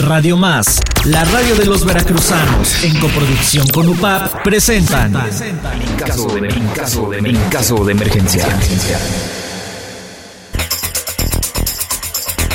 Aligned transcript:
Radio 0.00 0.36
Más, 0.36 0.80
la 1.04 1.24
radio 1.24 1.54
de 1.56 1.66
los 1.66 1.84
veracruzanos, 1.84 2.84
en 2.84 2.98
coproducción 2.98 3.66
con 3.68 3.88
UPAP, 3.88 4.42
presentan. 4.42 5.14
En 5.14 5.96
caso 5.96 6.28
de, 6.28 6.48
en 6.48 6.66
caso 6.68 7.10
de, 7.10 7.18
en 7.18 7.36
caso 7.50 7.84
de 7.84 7.92
emergencia. 7.92 8.46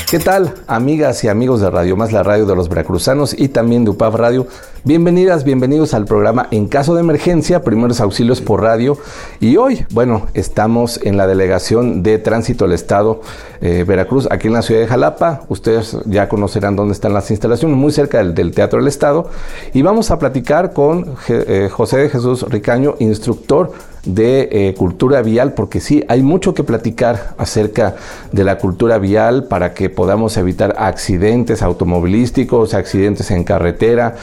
¿Qué 0.10 0.20
tal, 0.20 0.56
amigas 0.66 1.24
y 1.24 1.28
amigos 1.28 1.62
de 1.62 1.70
Radio 1.70 1.96
Más, 1.96 2.12
la 2.12 2.24
radio 2.24 2.46
de 2.46 2.56
los 2.56 2.68
veracruzanos 2.68 3.36
y 3.38 3.50
también 3.50 3.84
de 3.84 3.92
UPAP 3.92 4.16
Radio? 4.16 4.48
Bienvenidas, 4.88 5.44
bienvenidos 5.44 5.96
al 5.96 6.06
programa 6.06 6.48
En 6.52 6.68
caso 6.68 6.94
de 6.94 7.00
emergencia, 7.00 7.64
primeros 7.64 8.02
auxilios 8.02 8.40
por 8.40 8.62
radio. 8.62 9.00
Y 9.40 9.58
hoy, 9.58 9.84
bueno, 9.90 10.28
estamos 10.36 11.00
en 11.04 11.18
la 11.18 11.26
delegación 11.26 12.04
de 12.04 12.20
tránsito 12.20 12.66
del 12.66 12.74
Estado 12.74 13.20
eh, 13.62 13.84
Veracruz, 13.84 14.28
aquí 14.30 14.46
en 14.46 14.54
la 14.54 14.62
ciudad 14.62 14.82
de 14.82 14.88
Jalapa. 14.88 15.42
Ustedes 15.50 15.98
ya 16.06 16.30
conocerán 16.30 16.76
dónde 16.76 16.94
están 16.94 17.16
las 17.16 17.32
instalaciones, 17.32 17.76
muy 17.76 17.92
cerca 17.92 18.24
del, 18.24 18.52
Teatro 18.52 18.78
del 18.78 18.88
Estado. 18.88 19.28
Y 19.74 19.82
vamos 19.82 20.12
a 20.12 20.20
platicar 20.20 20.72
con 20.72 21.16
eh, 21.30 21.68
José 21.72 21.98
de 21.98 22.10
Jesús 22.10 22.44
Ricaño, 22.44 22.94
instructor 23.00 23.72
de 24.06 24.50
eh, 24.52 24.76
cultura 24.76 25.24
vial, 25.24 25.54
porque 25.54 25.80
sí, 25.80 26.04
hay 26.08 26.22
mucho 26.22 26.54
que 26.54 26.64
platicar 26.64 27.34
acerca 27.38 27.96
de 28.32 28.44
la 28.44 28.60
cultura 28.60 29.00
vial 29.00 29.46
para 29.46 29.74
que 29.74 29.90
podamos 29.90 30.38
evitar 30.38 30.76
accidentes 30.78 31.64
automovilísticos, 31.64 32.76
accidentes 32.76 33.32
en 33.32 33.44
carretera, 33.44 34.16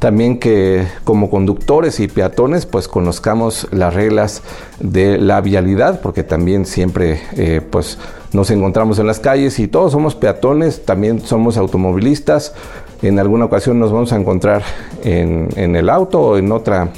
también 0.00 0.38
que 0.40 0.88
como 1.04 1.30
conductores 1.30 2.00
y 2.00 2.08
peatones 2.08 2.66
pues 2.66 2.88
conozcamos 2.88 3.68
las 3.70 3.94
reglas 3.94 4.42
de 4.80 5.18
la 5.18 5.42
vialidad 5.42 6.00
porque 6.00 6.24
también 6.24 6.64
siempre 6.64 7.20
eh, 7.36 7.60
pues 7.60 7.98
nos 8.32 8.50
encontramos 8.50 8.98
en 8.98 9.06
las 9.06 9.20
calles 9.20 9.58
y 9.58 9.68
todos 9.68 9.92
somos 9.92 10.14
peatones, 10.14 10.84
también 10.84 11.20
somos 11.20 11.58
automovilistas, 11.58 12.54
en 13.02 13.18
alguna 13.18 13.46
ocasión 13.46 13.78
nos 13.78 13.92
vamos 13.92 14.12
a 14.12 14.16
encontrar 14.16 14.62
en, 15.02 15.76
el 15.76 15.88
auto 15.88 16.20
o 16.20 16.36
en 16.36 16.52
otra, 16.52 16.90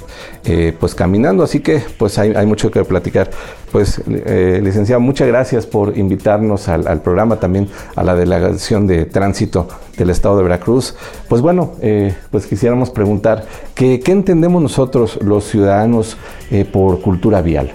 eh, 0.45 0.75
pues 0.79 0.95
caminando, 0.95 1.43
así 1.45 1.61
que 1.61 1.83
pues 1.99 2.19
hay, 2.19 2.47
mucho 2.47 2.71
que 2.71 2.85
platicar. 2.85 3.31
Pues 3.71 4.03
eh, 4.07 4.61
licenciado, 4.63 5.01
muchas 5.01 5.29
gracias 5.29 5.67
por 5.67 5.97
invitarnos 5.97 6.69
al, 6.69 7.01
programa, 7.03 7.37
también 7.37 7.69
a 7.97 8.03
la 8.03 8.15
delegación 8.15 8.87
de 8.87 9.07
tránsito 9.07 9.69
del 9.97 10.11
estado 10.11 10.37
de 10.37 10.43
Veracruz. 10.43 10.97
Pues 11.29 11.41
bueno, 11.41 11.73
eh, 11.81 12.15
pues 12.31 12.47
quisiéramos 12.47 12.91
preguntar, 12.91 13.45
¿qué, 13.75 14.01
¿qué, 14.01 14.13
entendemos 14.13 14.61
nosotros 14.61 15.19
los 15.23 15.45
ciudadanos 15.45 16.17
por 16.73 17.01
cultura 17.01 17.41
vial? 17.41 17.73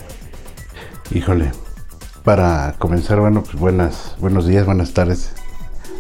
Híjole, 1.11 1.51
para 2.23 2.75
comenzar, 2.77 3.19
bueno, 3.19 3.41
pues 3.43 3.57
buenas, 3.57 4.15
buenos 4.19 4.45
días, 4.45 4.65
buenas 4.65 4.93
tardes 4.93 5.33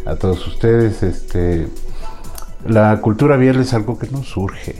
a 0.05 0.15
todos 0.15 0.45
ustedes. 0.47 1.03
Este, 1.03 1.67
la 2.65 2.99
cultura 3.01 3.37
vial 3.37 3.57
es 3.57 3.73
algo 3.73 3.97
que 3.97 4.07
nos 4.07 4.29
surge, 4.29 4.75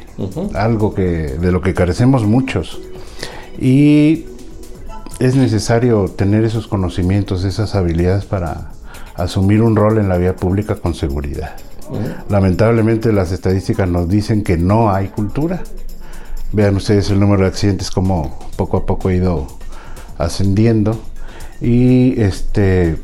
algo 0.53 0.93
que 0.93 1.03
de 1.03 1.51
lo 1.51 1.61
que 1.61 1.73
carecemos 1.73 2.25
muchos. 2.25 2.79
Y 3.59 4.25
es 5.19 5.35
necesario 5.35 6.07
tener 6.09 6.43
esos 6.43 6.67
conocimientos, 6.67 7.43
esas 7.43 7.75
habilidades 7.75 8.25
para 8.25 8.71
asumir 9.15 9.61
un 9.61 9.75
rol 9.75 9.97
en 9.97 10.09
la 10.09 10.17
vía 10.17 10.35
pública 10.35 10.75
con 10.75 10.93
seguridad. 10.93 11.55
Lamentablemente 12.29 13.13
las 13.13 13.31
estadísticas 13.31 13.87
nos 13.89 14.09
dicen 14.09 14.43
que 14.43 14.57
no 14.57 14.91
hay 14.91 15.07
cultura. 15.07 15.63
Vean 16.51 16.75
ustedes 16.75 17.09
el 17.09 17.19
número 17.19 17.43
de 17.43 17.49
accidentes 17.49 17.91
como 17.91 18.39
poco 18.55 18.77
a 18.77 18.85
poco 18.85 19.09
ha 19.09 19.13
ido 19.13 19.47
ascendiendo 20.17 20.99
y 21.61 22.19
este 22.21 22.97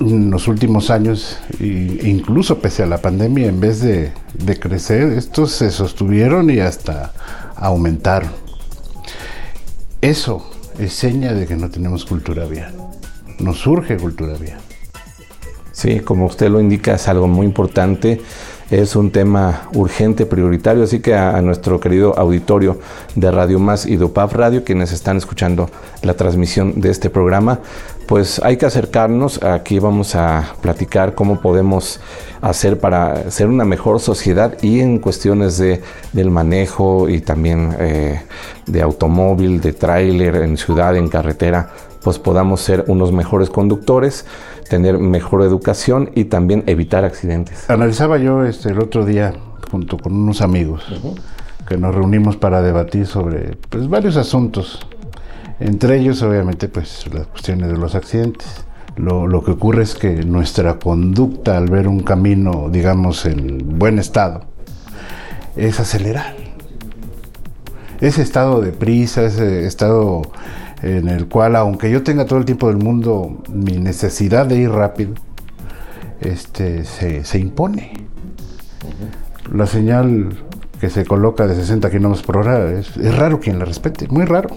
en 0.00 0.30
los 0.30 0.48
últimos 0.48 0.90
años, 0.90 1.38
incluso 1.60 2.58
pese 2.58 2.82
a 2.82 2.86
la 2.86 2.98
pandemia, 2.98 3.46
en 3.46 3.60
vez 3.60 3.80
de, 3.80 4.12
crecer, 4.58 5.12
estos 5.12 5.52
se 5.52 5.70
sostuvieron 5.70 6.50
y 6.50 6.60
hasta 6.60 7.12
aumentaron. 7.56 8.30
Eso 10.00 10.48
es 10.78 10.92
seña 10.92 11.34
de 11.34 11.46
que 11.46 11.56
no 11.56 11.70
tenemos 11.70 12.04
cultura 12.04 12.44
vial. 12.44 12.72
Nos 13.40 13.58
surge 13.58 13.96
cultura 13.96 14.34
vial. 14.34 14.60
Sí, 15.72 16.00
como 16.00 16.26
usted 16.26 16.50
lo 16.50 16.60
indica, 16.60 16.94
es 16.94 17.08
algo 17.08 17.28
muy 17.28 17.46
importante 17.46 18.20
es 18.70 18.96
un 18.96 19.10
tema 19.10 19.68
urgente, 19.72 20.26
prioritario, 20.26 20.84
así 20.84 21.00
que 21.00 21.14
a, 21.14 21.40
nuestro 21.40 21.80
querido 21.80 22.18
auditorio 22.18 22.78
de 23.14 23.30
Radio 23.30 23.58
Más 23.58 23.86
y 23.86 23.96
de 23.96 24.04
UPAF 24.04 24.34
Radio, 24.34 24.64
quienes 24.64 24.92
están 24.92 25.16
escuchando 25.16 25.70
la 26.02 26.14
transmisión 26.14 26.80
de 26.80 26.90
este 26.90 27.08
programa, 27.08 27.60
pues 28.06 28.40
hay 28.42 28.56
que 28.56 28.66
acercarnos, 28.66 29.42
aquí 29.42 29.78
vamos 29.78 30.14
a 30.14 30.54
platicar 30.60 31.14
cómo 31.14 31.40
podemos 31.40 32.00
hacer 32.40 32.78
para 32.78 33.30
ser 33.30 33.48
una 33.48 33.64
mejor 33.64 34.00
sociedad 34.00 34.56
y 34.62 34.80
en 34.80 34.98
cuestiones 34.98 35.58
de, 35.58 35.82
del 36.12 36.30
manejo 36.30 37.08
y 37.08 37.20
también 37.20 37.74
eh, 37.78 38.22
de 38.66 38.82
automóvil, 38.82 39.60
de 39.60 39.72
tráiler 39.72 40.36
en 40.36 40.56
ciudad, 40.56 40.96
en 40.96 41.08
carretera, 41.08 41.70
pues 42.08 42.18
podamos 42.18 42.62
ser 42.62 42.86
unos 42.88 43.12
mejores 43.12 43.50
conductores 43.50 44.24
tener 44.70 44.98
mejor 44.98 45.42
educación 45.42 46.10
y 46.14 46.24
también 46.24 46.64
evitar 46.66 47.04
accidentes. 47.04 47.68
Analizaba 47.68 48.16
yo 48.16 48.44
este, 48.44 48.70
el 48.70 48.78
otro 48.78 49.04
día 49.04 49.34
junto 49.70 49.98
con 49.98 50.14
unos 50.14 50.40
amigos 50.40 50.82
que 51.68 51.76
nos 51.76 51.94
reunimos 51.94 52.38
para 52.38 52.62
debatir 52.62 53.06
sobre 53.06 53.58
pues, 53.68 53.90
varios 53.90 54.16
asuntos, 54.16 54.86
entre 55.60 55.98
ellos 55.98 56.22
obviamente 56.22 56.66
pues 56.68 57.04
las 57.12 57.26
cuestiones 57.26 57.68
de 57.68 57.76
los 57.76 57.94
accidentes. 57.94 58.64
Lo, 58.96 59.26
lo, 59.26 59.44
que 59.44 59.50
ocurre 59.50 59.82
es 59.82 59.94
que 59.94 60.24
nuestra 60.24 60.78
conducta 60.78 61.58
al 61.58 61.66
ver 61.66 61.88
un 61.88 62.00
camino, 62.00 62.70
digamos, 62.70 63.26
en 63.26 63.78
buen 63.78 63.98
estado, 63.98 64.44
es 65.56 65.78
acelerar. 65.78 66.34
Ese 68.00 68.22
estado 68.22 68.62
de 68.62 68.72
prisa, 68.72 69.24
ese 69.24 69.66
estado 69.66 70.22
en 70.82 71.08
el 71.08 71.26
cual, 71.26 71.56
aunque 71.56 71.90
yo 71.90 72.02
tenga 72.02 72.24
todo 72.26 72.38
el 72.38 72.44
tiempo 72.44 72.68
del 72.68 72.76
mundo, 72.76 73.42
mi 73.52 73.78
necesidad 73.78 74.46
de 74.46 74.56
ir 74.56 74.70
rápido, 74.70 75.14
este, 76.20 76.84
se, 76.84 77.38
impone. 77.38 77.92
La 79.52 79.66
señal 79.66 80.36
que 80.80 80.90
se 80.90 81.04
coloca 81.04 81.46
de 81.46 81.54
60 81.54 81.90
kilómetros 81.90 82.24
por 82.24 82.38
hora 82.38 82.70
es, 82.72 82.94
raro 83.16 83.40
quien 83.40 83.58
la 83.58 83.64
respete, 83.64 84.06
muy 84.08 84.24
raro. 84.24 84.50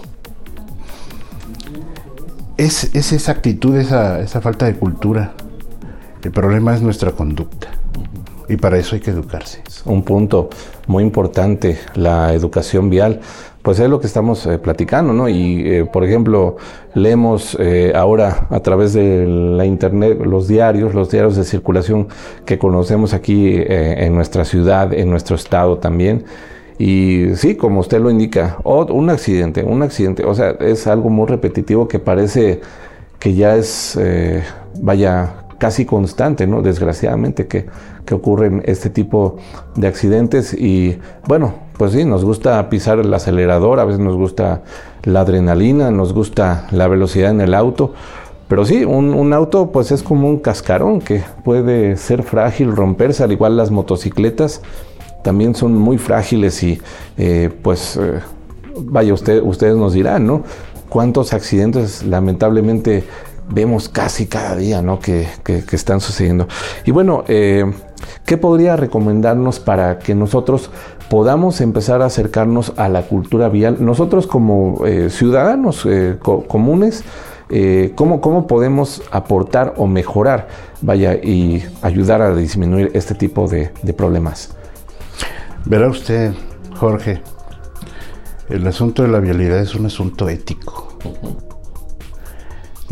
Es, 2.56 2.94
esa 2.94 3.32
actitud, 3.32 3.76
esa, 3.76 4.20
esa 4.20 4.40
falta 4.40 4.66
de 4.66 4.74
cultura. 4.74 5.34
El 6.22 6.30
problema 6.30 6.74
es 6.74 6.82
nuestra 6.82 7.10
conducta. 7.12 7.68
Y 8.48 8.56
para 8.56 8.76
eso 8.76 8.94
hay 8.94 9.00
que 9.00 9.10
educarse. 9.10 9.62
Un 9.84 10.02
punto 10.02 10.50
muy 10.86 11.02
importante, 11.02 11.78
la 11.94 12.32
educación 12.34 12.90
vial 12.90 13.20
pues 13.62 13.78
es 13.78 13.88
lo 13.88 14.00
que 14.00 14.06
estamos 14.06 14.44
eh, 14.46 14.58
platicando, 14.58 15.12
¿no? 15.12 15.28
Y, 15.28 15.62
eh, 15.64 15.84
por 15.84 16.04
ejemplo, 16.04 16.56
leemos 16.94 17.56
eh, 17.60 17.92
ahora 17.94 18.48
a 18.50 18.60
través 18.60 18.92
de 18.92 19.26
la 19.26 19.64
internet 19.64 20.18
los 20.24 20.48
diarios, 20.48 20.94
los 20.94 21.10
diarios 21.10 21.36
de 21.36 21.44
circulación 21.44 22.08
que 22.44 22.58
conocemos 22.58 23.14
aquí 23.14 23.54
en 23.56 24.14
nuestra 24.14 24.44
ciudad, 24.44 24.92
en 24.92 25.10
nuestro 25.10 25.36
estado 25.36 25.78
también. 25.78 26.24
Y 26.78 27.36
sí, 27.36 27.54
como 27.54 27.80
usted 27.80 28.00
lo 28.00 28.10
indica, 28.10 28.58
un 28.64 29.10
accidente, 29.10 29.62
un 29.62 29.82
accidente, 29.82 30.24
o 30.24 30.34
sea, 30.34 30.50
es 30.58 30.86
algo 30.88 31.10
muy 31.10 31.26
repetitivo 31.26 31.86
que 31.86 32.00
parece 32.00 32.60
que 33.20 33.34
ya 33.34 33.54
es, 33.54 33.98
vaya, 34.80 35.34
casi 35.58 35.84
constante, 35.84 36.46
¿no? 36.48 36.60
Desgraciadamente 36.62 37.46
que, 37.46 37.66
que 38.04 38.14
ocurren 38.14 38.62
este 38.64 38.90
tipo 38.90 39.36
de 39.76 39.86
accidentes 39.86 40.54
y 40.54 40.98
bueno, 41.28 41.54
pues 41.82 41.94
sí, 41.94 42.04
nos 42.04 42.24
gusta 42.24 42.70
pisar 42.70 43.00
el 43.00 43.12
acelerador, 43.12 43.80
a 43.80 43.84
veces 43.84 43.98
nos 43.98 44.14
gusta 44.14 44.62
la 45.02 45.22
adrenalina, 45.22 45.90
nos 45.90 46.12
gusta 46.12 46.68
la 46.70 46.86
velocidad 46.86 47.32
en 47.32 47.40
el 47.40 47.54
auto, 47.54 47.92
pero 48.46 48.64
sí, 48.64 48.84
un, 48.84 49.32
auto 49.32 49.72
pues 49.72 49.90
es 49.90 50.04
como 50.04 50.28
un 50.28 50.38
cascarón 50.38 51.00
que 51.00 51.24
puede 51.44 51.96
ser 51.96 52.22
frágil, 52.22 52.76
romperse, 52.76 53.24
al 53.24 53.32
igual 53.32 53.56
las 53.56 53.72
motocicletas 53.72 54.62
también 55.24 55.56
son 55.56 55.76
muy 55.76 55.98
frágiles 55.98 56.62
y 56.62 56.80
eh, 57.18 57.50
pues 57.62 57.96
eh, 57.96 58.20
vaya, 58.78 59.12
usted, 59.12 59.42
ustedes 59.42 59.74
nos 59.74 59.92
dirán, 59.92 60.24
¿no? 60.24 60.44
Cuántos 60.88 61.32
accidentes 61.32 62.04
lamentablemente 62.04 63.02
vemos 63.48 63.88
casi 63.88 64.26
cada 64.26 64.54
día 64.54 64.82
¿no? 64.82 65.00
que, 65.00 65.26
están 65.72 66.00
sucediendo. 66.00 66.46
Y 66.86 66.92
bueno, 66.92 67.24
eh, 67.26 67.64
¿qué 68.24 68.36
podría 68.36 68.76
recomendarnos 68.76 69.58
para 69.58 69.98
que 69.98 70.14
nosotros 70.14 70.70
podamos 71.12 71.60
empezar 71.60 72.00
a 72.00 72.06
acercarnos 72.06 72.72
a 72.78 72.88
la 72.88 73.02
cultura 73.02 73.50
vial? 73.50 73.76
Nosotros 73.84 74.26
como 74.26 74.86
eh, 74.86 75.10
ciudadanos 75.10 75.84
eh, 75.84 76.16
comunes, 76.22 77.04
¿cómo, 77.96 78.22
¿cómo, 78.22 78.46
podemos 78.46 79.02
aportar 79.10 79.74
o 79.76 79.86
mejorar, 79.86 80.48
vaya, 80.80 81.16
y 81.16 81.62
ayudar 81.82 82.22
a 82.22 82.34
disminuir 82.34 82.90
este 82.94 83.14
tipo 83.14 83.46
de 83.46 83.92
problemas? 83.94 84.56
Verá 85.66 85.90
usted, 85.90 86.32
Jorge, 86.76 87.20
el 88.48 88.66
asunto 88.66 89.02
de 89.02 89.08
la 89.08 89.20
vialidad 89.20 89.58
es 89.58 89.74
un 89.74 89.84
asunto 89.84 90.30
ético 90.30 90.92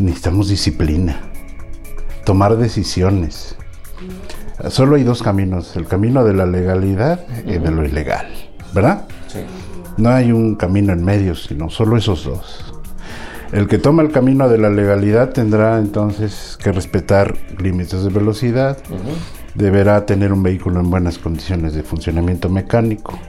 necesitamos 0.01 0.49
disciplina, 0.49 1.21
tomar 2.25 2.57
decisiones. 2.57 3.55
Solo 4.69 4.95
hay 4.95 5.03
dos 5.03 5.23
caminos, 5.23 5.75
el 5.75 5.87
camino 5.87 6.23
de 6.23 6.33
la 6.33 6.45
legalidad 6.45 7.21
y 7.45 7.57
de 7.57 7.71
lo 7.71 7.85
ilegal, 7.85 8.27
¿verdad? 8.73 9.05
Sí. 9.27 9.39
No 9.97 10.09
hay 10.09 10.31
un 10.31 10.55
camino 10.55 10.93
en 10.93 11.03
medio, 11.03 11.35
sino 11.35 11.69
solo 11.69 11.97
esos 11.97 12.25
dos. 12.25 12.73
El 13.51 13.67
que 13.67 13.77
toma 13.77 14.01
el 14.01 14.11
camino 14.11 14.47
de 14.47 14.57
la 14.57 14.69
legalidad 14.69 15.31
tendrá 15.31 15.77
entonces 15.77 16.57
que 16.61 16.71
respetar 16.71 17.35
límites 17.59 18.03
de 18.03 18.09
velocidad, 18.09 18.77
deberá 19.55 20.05
tener 20.05 20.31
un 20.31 20.41
vehículo 20.41 20.79
en 20.79 20.89
buenas 20.89 21.17
condiciones 21.17 21.73
de 21.73 21.83
funcionamiento 21.83 22.47
mecánico, 22.47 23.19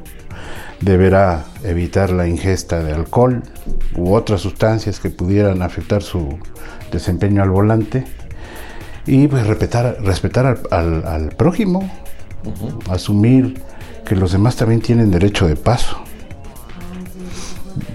deberá 0.80 1.44
evitar 1.64 2.10
la 2.10 2.28
ingesta 2.28 2.82
de 2.84 2.92
alcohol 2.92 3.42
u 3.96 4.14
otras 4.14 4.42
sustancias 4.42 5.00
que 5.00 5.10
pudieran 5.10 5.62
afectar 5.62 6.02
su 6.02 6.38
desempeño 6.92 7.42
al 7.42 7.50
volante 7.50 8.04
y 9.06 9.26
pues 9.28 9.46
respetar, 9.46 9.98
respetar 10.02 10.46
al, 10.46 10.58
al- 10.70 11.06
al 11.06 11.28
prójimo, 11.30 11.90
asumir 12.90 13.60
que 14.06 14.16
los 14.16 14.32
demás 14.32 14.56
también 14.56 14.80
tienen 14.80 15.10
derecho 15.10 15.46
de 15.46 15.56
paso. 15.56 15.96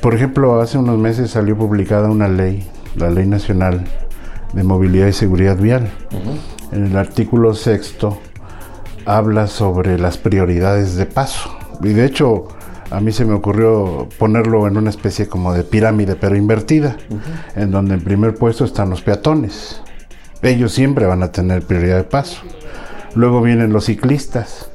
Por 0.01 0.13
ejemplo, 0.15 0.59
hace 0.61 0.77
unos 0.77 0.97
meses 0.97 1.31
salió 1.31 1.57
publicada 1.57 2.09
una 2.09 2.27
ley, 2.27 2.67
la 2.95 3.09
Ley 3.09 3.25
Nacional 3.27 3.83
de 4.53 4.63
Movilidad 4.63 5.07
y 5.07 5.13
Seguridad 5.13 5.57
Vial. 5.57 5.89
En 6.71 6.85
el 6.87 6.97
artículo 6.97 7.53
sexto 7.53 8.17
habla 9.05 9.47
sobre 9.47 9.97
las 9.99 10.17
prioridades 10.17 10.95
de 10.95 11.05
paso. 11.05 11.49
Y 11.83 11.89
de 11.89 12.05
hecho, 12.05 12.47
a 12.89 12.99
mí 12.99 13.11
se 13.11 13.25
me 13.25 13.33
ocurrió 13.33 14.07
ponerlo 14.17 14.67
en 14.67 14.77
una 14.77 14.89
especie 14.89 15.27
como 15.27 15.53
de 15.53 15.63
pirámide, 15.63 16.15
pero 16.15 16.35
invertida, 16.35 16.97
en 17.55 17.71
donde 17.71 17.95
en 17.95 18.01
primer 18.01 18.35
puesto 18.35 18.65
están 18.65 18.89
los 18.89 19.01
peatones. 19.01 19.81
Ellos 20.41 20.71
siempre 20.71 21.05
van 21.05 21.23
a 21.23 21.31
tener 21.31 21.63
prioridad 21.63 21.97
de 21.97 22.03
paso. 22.03 22.41
Luego 23.15 23.41
vienen 23.41 23.73
los 23.73 23.85
ciclistas. 23.85 24.69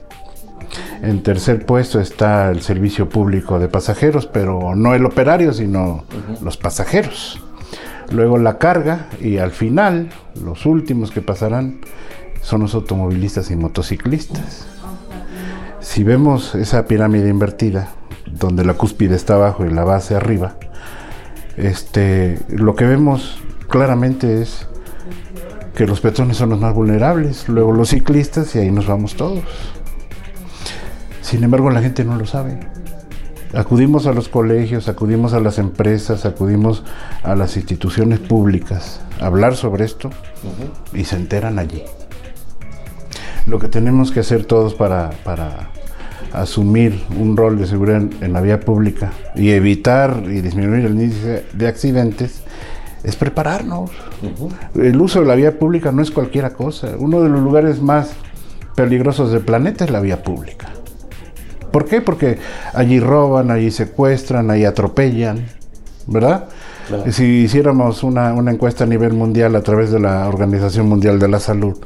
En 1.02 1.22
tercer 1.22 1.66
puesto 1.66 2.00
está 2.00 2.50
el 2.50 2.62
servicio 2.62 3.08
público 3.08 3.58
de 3.58 3.68
pasajeros, 3.68 4.26
pero 4.26 4.74
no 4.74 4.94
el 4.94 5.04
operario, 5.04 5.52
sino 5.52 6.04
los 6.42 6.56
pasajeros. 6.56 7.40
Luego 8.10 8.38
la 8.38 8.58
carga 8.58 9.06
y 9.20 9.38
al 9.38 9.52
final, 9.52 10.10
los 10.42 10.66
últimos 10.66 11.10
que 11.10 11.22
pasarán 11.22 11.80
son 12.40 12.62
los 12.62 12.74
automovilistas 12.74 13.50
y 13.50 13.56
motociclistas. 13.56 14.66
Si 15.80 16.04
vemos 16.04 16.54
esa 16.54 16.86
pirámide 16.86 17.28
invertida, 17.28 17.88
donde 18.26 18.64
la 18.64 18.74
cúspide 18.74 19.14
está 19.14 19.34
abajo 19.34 19.64
y 19.64 19.70
la 19.70 19.84
base 19.84 20.14
arriba, 20.14 20.56
este, 21.56 22.38
lo 22.48 22.74
que 22.74 22.84
vemos 22.84 23.38
claramente 23.68 24.42
es 24.42 24.66
que 25.74 25.86
los 25.86 26.00
peatones 26.00 26.36
son 26.36 26.50
los 26.50 26.60
más 26.60 26.74
vulnerables, 26.74 27.48
luego 27.48 27.72
los 27.72 27.90
ciclistas 27.90 28.54
y 28.54 28.58
ahí 28.58 28.70
nos 28.70 28.86
vamos 28.86 29.14
todos. 29.14 29.42
Sin 31.20 31.44
embargo, 31.44 31.70
la 31.70 31.80
gente 31.80 32.04
no 32.04 32.16
lo 32.16 32.26
sabe. 32.26 32.60
Acudimos 33.54 34.06
a 34.06 34.12
los 34.12 34.28
colegios, 34.28 34.88
acudimos 34.88 35.34
a 35.34 35.40
las 35.40 35.58
empresas, 35.58 36.24
acudimos 36.24 36.84
a 37.22 37.34
las 37.34 37.56
instituciones 37.56 38.18
públicas 38.18 39.00
a 39.20 39.26
hablar 39.26 39.56
sobre 39.56 39.84
esto 39.84 40.10
y 40.94 41.04
se 41.04 41.16
enteran 41.16 41.58
allí. 41.58 41.82
Lo 43.46 43.58
que 43.58 43.68
tenemos 43.68 44.10
que 44.10 44.20
hacer 44.20 44.44
todos 44.44 44.74
para, 44.74 45.10
para 45.24 45.70
asumir 46.32 47.02
un 47.18 47.36
rol 47.36 47.58
de 47.58 47.66
seguridad 47.66 47.98
en, 47.98 48.10
en 48.20 48.32
la 48.32 48.40
vía 48.40 48.60
pública 48.60 49.12
y 49.34 49.50
evitar 49.50 50.22
y 50.26 50.40
disminuir 50.40 50.86
el 50.86 50.92
índice 50.92 51.44
de 51.52 51.68
accidentes 51.68 52.41
es 53.04 53.16
prepararnos. 53.16 53.90
El 54.74 55.00
uso 55.00 55.20
de 55.20 55.26
la 55.26 55.34
vía 55.34 55.58
pública 55.58 55.92
no 55.92 56.02
es 56.02 56.10
cualquiera 56.10 56.50
cosa. 56.50 56.90
Uno 56.98 57.22
de 57.22 57.28
los 57.28 57.40
lugares 57.40 57.80
más 57.80 58.12
peligrosos 58.74 59.32
del 59.32 59.42
planeta 59.42 59.84
es 59.84 59.90
la 59.90 60.00
vía 60.00 60.22
pública. 60.22 60.68
¿Por 61.70 61.86
qué? 61.86 62.00
Porque 62.00 62.38
allí 62.74 63.00
roban, 63.00 63.50
allí 63.50 63.70
secuestran, 63.70 64.50
allí 64.50 64.64
atropellan, 64.64 65.46
¿verdad? 66.06 66.48
Claro. 66.86 67.10
Si 67.10 67.24
hiciéramos 67.24 68.02
una, 68.02 68.34
una 68.34 68.50
encuesta 68.50 68.84
a 68.84 68.86
nivel 68.86 69.14
mundial 69.14 69.56
a 69.56 69.62
través 69.62 69.90
de 69.90 69.98
la 69.98 70.28
Organización 70.28 70.88
Mundial 70.88 71.18
de 71.18 71.28
la 71.28 71.40
Salud 71.40 71.78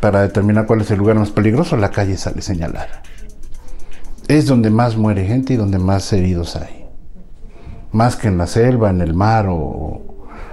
para 0.00 0.22
determinar 0.22 0.66
cuál 0.66 0.82
es 0.82 0.90
el 0.90 0.98
lugar 0.98 1.16
más 1.16 1.30
peligroso, 1.30 1.76
la 1.76 1.90
calle 1.90 2.16
sale 2.16 2.42
señalada. 2.42 3.02
Es 4.28 4.46
donde 4.46 4.70
más 4.70 4.96
muere 4.96 5.24
gente 5.24 5.54
y 5.54 5.56
donde 5.56 5.78
más 5.78 6.12
heridos 6.12 6.56
hay. 6.56 6.86
Más 7.92 8.16
que 8.16 8.28
en 8.28 8.38
la 8.38 8.46
selva, 8.46 8.90
en 8.90 9.00
el 9.00 9.14
mar 9.14 9.46
o, 9.48 10.09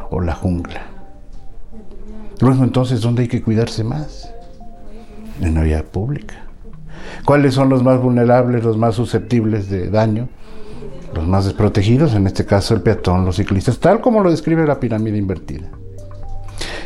o 0.09 0.21
la 0.21 0.33
jungla. 0.33 0.88
Luego 2.39 2.63
entonces, 2.63 3.01
¿dónde 3.01 3.24
hay 3.24 3.27
que 3.27 3.42
cuidarse 3.42 3.83
más? 3.83 4.31
En 5.42 5.56
la 5.56 5.63
vía 5.63 5.83
pública. 5.83 6.36
¿Cuáles 7.25 7.54
son 7.54 7.69
los 7.69 7.83
más 7.83 8.01
vulnerables, 8.01 8.63
los 8.63 8.77
más 8.77 8.95
susceptibles 8.95 9.69
de 9.69 9.89
daño? 9.89 10.30
Los 11.13 11.27
más 11.27 11.45
desprotegidos, 11.45 12.13
en 12.13 12.27
este 12.27 12.45
caso 12.45 12.74
el 12.74 12.81
peatón, 12.81 13.25
los 13.25 13.38
ciclistas, 13.38 13.80
tal 13.80 14.01
como 14.01 14.21
lo 14.21 14.30
describe 14.30 14.68
la 14.68 14.80
pirámide 14.80 15.18
invertida. 15.18 15.68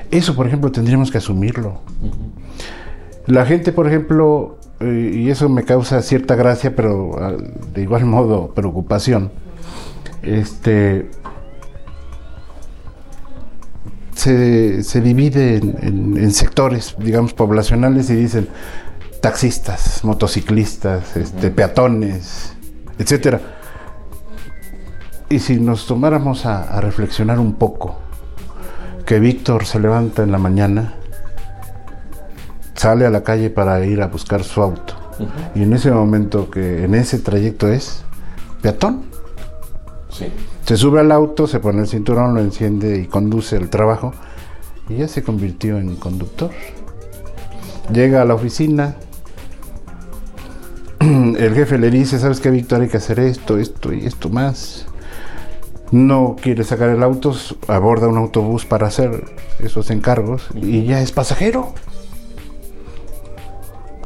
Eso, 0.10 0.36
por 0.36 0.48
ejemplo, 0.48 0.72
tendríamos 0.72 1.12
que 1.12 1.18
asumirlo. 1.18 1.80
La 3.28 3.46
gente, 3.46 3.72
por 3.72 3.88
ejemplo, 3.88 4.58
eh, 4.80 5.12
y 5.14 5.30
eso 5.30 5.48
me 5.48 5.64
causa 5.64 6.02
cierta 6.02 6.36
gracia, 6.36 6.76
pero 6.76 7.12
ah, 7.20 7.34
de 7.74 7.82
igual 7.82 8.06
modo 8.06 8.54
preocupación, 8.54 9.32
este, 10.22 11.10
se, 14.22 14.84
se 14.84 15.02
divide 15.02 15.58
en, 15.58 15.76
en- 15.82 16.18
en 16.18 16.32
sectores, 16.32 16.96
digamos, 17.00 17.34
poblacionales 17.34 18.10
y 18.10 18.16
dicen 18.16 18.48
taxistas, 19.22 20.04
motociclistas, 20.04 21.18
este, 21.18 21.50
peatones, 21.50 22.54
etcétera. 23.00 23.42
Y 25.30 25.40
si 25.40 25.60
nos 25.60 25.88
tomáramos 25.88 26.46
a, 26.46 26.64
a 26.64 26.82
reflexionar 26.82 27.40
un 27.40 27.54
poco, 27.54 28.00
que 29.06 29.20
Víctor 29.20 29.66
se 29.66 29.80
levanta 29.80 30.24
en 30.24 30.32
la 30.32 30.38
mañana, 30.38 30.94
sale 32.76 33.06
a 33.06 33.10
la 33.10 33.24
calle 33.24 33.50
para 33.50 33.84
ir 33.86 34.02
a 34.02 34.08
buscar 34.08 34.44
su 34.44 34.62
auto, 34.62 34.94
y 35.56 35.64
en 35.64 35.74
ese 35.74 35.92
momento 35.92 36.50
que 36.50 36.84
en 36.86 36.96
ese 36.96 37.20
trayecto 37.20 37.68
es 37.68 38.04
peatón, 38.62 39.06
Se 40.66 40.78
sube 40.78 41.00
al 41.00 41.12
auto, 41.12 41.48
se 41.48 41.60
pone 41.60 41.82
el 41.82 41.88
cinturón, 41.88 42.34
lo 42.36 42.42
enciende 42.42 43.00
y 43.00 43.08
conduce 43.08 43.58
al 43.58 43.70
trabajo 43.70 44.14
y 44.90 44.98
ya 44.98 45.08
se 45.08 45.24
convirtió 45.24 45.78
en 45.78 45.96
conductor. 45.96 46.52
Llega 47.92 48.22
a 48.22 48.26
la 48.26 48.36
oficina, 48.36 48.96
el 51.00 51.54
jefe 51.56 51.78
le 51.78 51.90
dice, 51.90 52.20
¿sabes 52.20 52.40
qué, 52.40 52.50
Víctor? 52.52 52.82
Hay 52.82 52.88
que 52.88 52.98
hacer 52.98 53.20
esto, 53.20 53.58
esto 53.58 53.94
y 53.94 54.06
esto 54.06 54.30
más. 54.30 54.86
No 55.92 56.38
quiere 56.42 56.64
sacar 56.64 56.90
el 56.90 57.04
auto, 57.04 57.36
aborda 57.68 58.08
un 58.08 58.18
autobús 58.18 58.66
para 58.66 58.88
hacer 58.88 59.26
esos 59.60 59.90
encargos 59.90 60.48
y 60.56 60.86
ya 60.86 61.02
es 61.02 61.12
pasajero. 61.12 61.74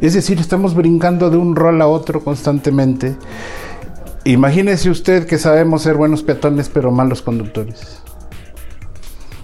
Es 0.01 0.13
decir, 0.13 0.39
estamos 0.39 0.73
brincando 0.73 1.29
de 1.29 1.37
un 1.37 1.55
rol 1.55 1.81
a 1.81 1.87
otro 1.87 2.23
constantemente. 2.23 3.15
Imagínese 4.27 4.89
usted 4.89 5.27
que 5.27 5.37
sabemos 5.37 5.83
ser 5.83 5.97
buenos 5.97 6.23
peatones 6.23 6.67
pero 6.67 6.91
malos 6.91 7.21
conductores. 7.21 8.01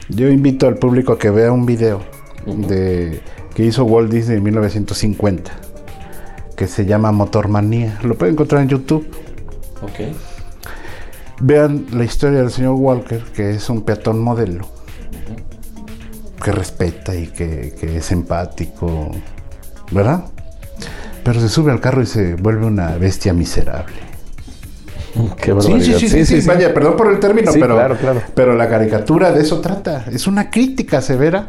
Yo 0.10 0.28
invito 0.28 0.68
al 0.68 0.78
público 0.78 1.14
a 1.14 1.20
que 1.20 1.30
vea 1.30 1.52
un 1.52 1.68
video 1.68 2.02
de, 2.48 3.22
que 3.54 3.64
hizo 3.64 3.86
Walt 3.86 4.12
Disney 4.12 4.38
en 4.38 4.44
1950 4.44 5.52
que 6.56 6.66
se 6.66 6.88
llama 6.88 7.12
Motormanía. 7.12 8.00
Lo 8.02 8.16
pueden 8.16 8.34
encontrar 8.34 8.64
en 8.64 8.70
YouTube. 8.70 9.08
Ok. 9.84 10.16
Vean 11.42 11.86
la 11.92 12.04
historia 12.04 12.40
del 12.40 12.50
señor 12.50 12.74
Walker, 12.74 13.22
que 13.36 13.52
es 13.52 13.70
un 13.70 13.84
peatón 13.84 14.20
modelo, 14.20 14.68
que 16.44 16.52
respeta 16.52 17.16
y 17.16 17.28
que, 17.28 17.76
que 17.80 17.98
es 17.98 18.12
empático, 18.12 19.12
¿verdad? 19.92 20.26
Pero 21.24 21.40
se 21.40 21.50
sube 21.50 21.72
al 21.72 21.80
carro 21.80 22.02
y 22.02 22.08
se 22.08 22.34
vuelve 22.34 22.66
una 22.66 22.98
bestia 22.98 23.32
miserable. 23.32 24.11
Qué 25.42 25.56
Sí, 25.62 25.82
sí, 25.82 25.94
sí, 26.00 26.26
sí, 26.26 26.42
sí, 26.42 26.48
vaya, 26.48 26.74
perdón 26.74 26.96
por 26.96 27.12
el 27.12 27.20
término, 27.20 27.52
pero, 27.54 27.76
claro, 27.76 27.98
claro. 27.98 28.22
pero 28.34 28.56
la 28.56 28.70
caricatura 28.70 29.32
de 29.32 29.42
eso 29.42 29.60
trata. 29.60 30.06
Es 30.12 30.28
una 30.28 30.50
crítica 30.50 31.02
severa 31.02 31.48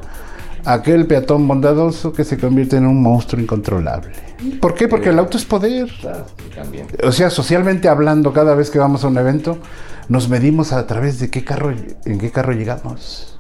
a 0.65 0.75
aquel 0.75 1.07
peatón 1.07 1.47
bondadoso 1.47 2.13
que 2.13 2.25
se 2.25 2.39
convierte 2.39 2.77
en 2.77 2.87
un 2.87 3.03
monstruo 3.03 3.41
incontrolable. 3.41 4.13
¿Por 4.61 4.75
qué? 4.75 4.89
Porque 4.89 5.11
el 5.11 5.19
auto 5.19 5.37
es 5.37 5.45
poder. 5.45 5.91
O 7.03 7.13
sea, 7.13 7.31
socialmente 7.31 7.89
hablando, 7.89 8.33
cada 8.33 8.55
vez 8.55 8.71
que 8.71 8.79
vamos 8.79 9.05
a 9.05 9.09
un 9.09 9.19
evento, 9.19 9.59
nos 10.09 10.29
medimos 10.29 10.73
a 10.73 10.87
través 10.87 11.19
de 11.19 11.31
qué 11.31 11.45
carro, 11.45 11.73
en 12.05 12.19
qué 12.19 12.31
carro 12.31 12.53
llegamos. 12.53 13.37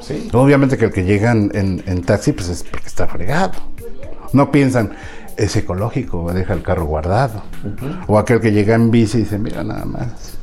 Sí. 0.00 0.28
Obviamente 0.32 0.76
que 0.76 0.86
el 0.86 0.92
que 0.92 1.04
llegan 1.04 1.50
en, 1.54 1.82
en 1.86 2.02
taxi, 2.02 2.32
pues 2.32 2.48
es 2.48 2.62
porque 2.62 2.86
está 2.86 3.06
fregado. 3.06 3.54
No 4.32 4.50
piensan, 4.50 4.92
es 5.36 5.56
ecológico, 5.56 6.32
deja 6.32 6.54
el 6.54 6.62
carro 6.62 6.86
guardado. 6.86 7.42
O 8.06 8.18
aquel 8.18 8.40
que 8.40 8.52
llega 8.52 8.74
en 8.74 8.90
bici 8.90 9.18
y 9.18 9.20
dice, 9.22 9.38
mira 9.38 9.62
nada 9.64 9.84
más, 9.84 10.38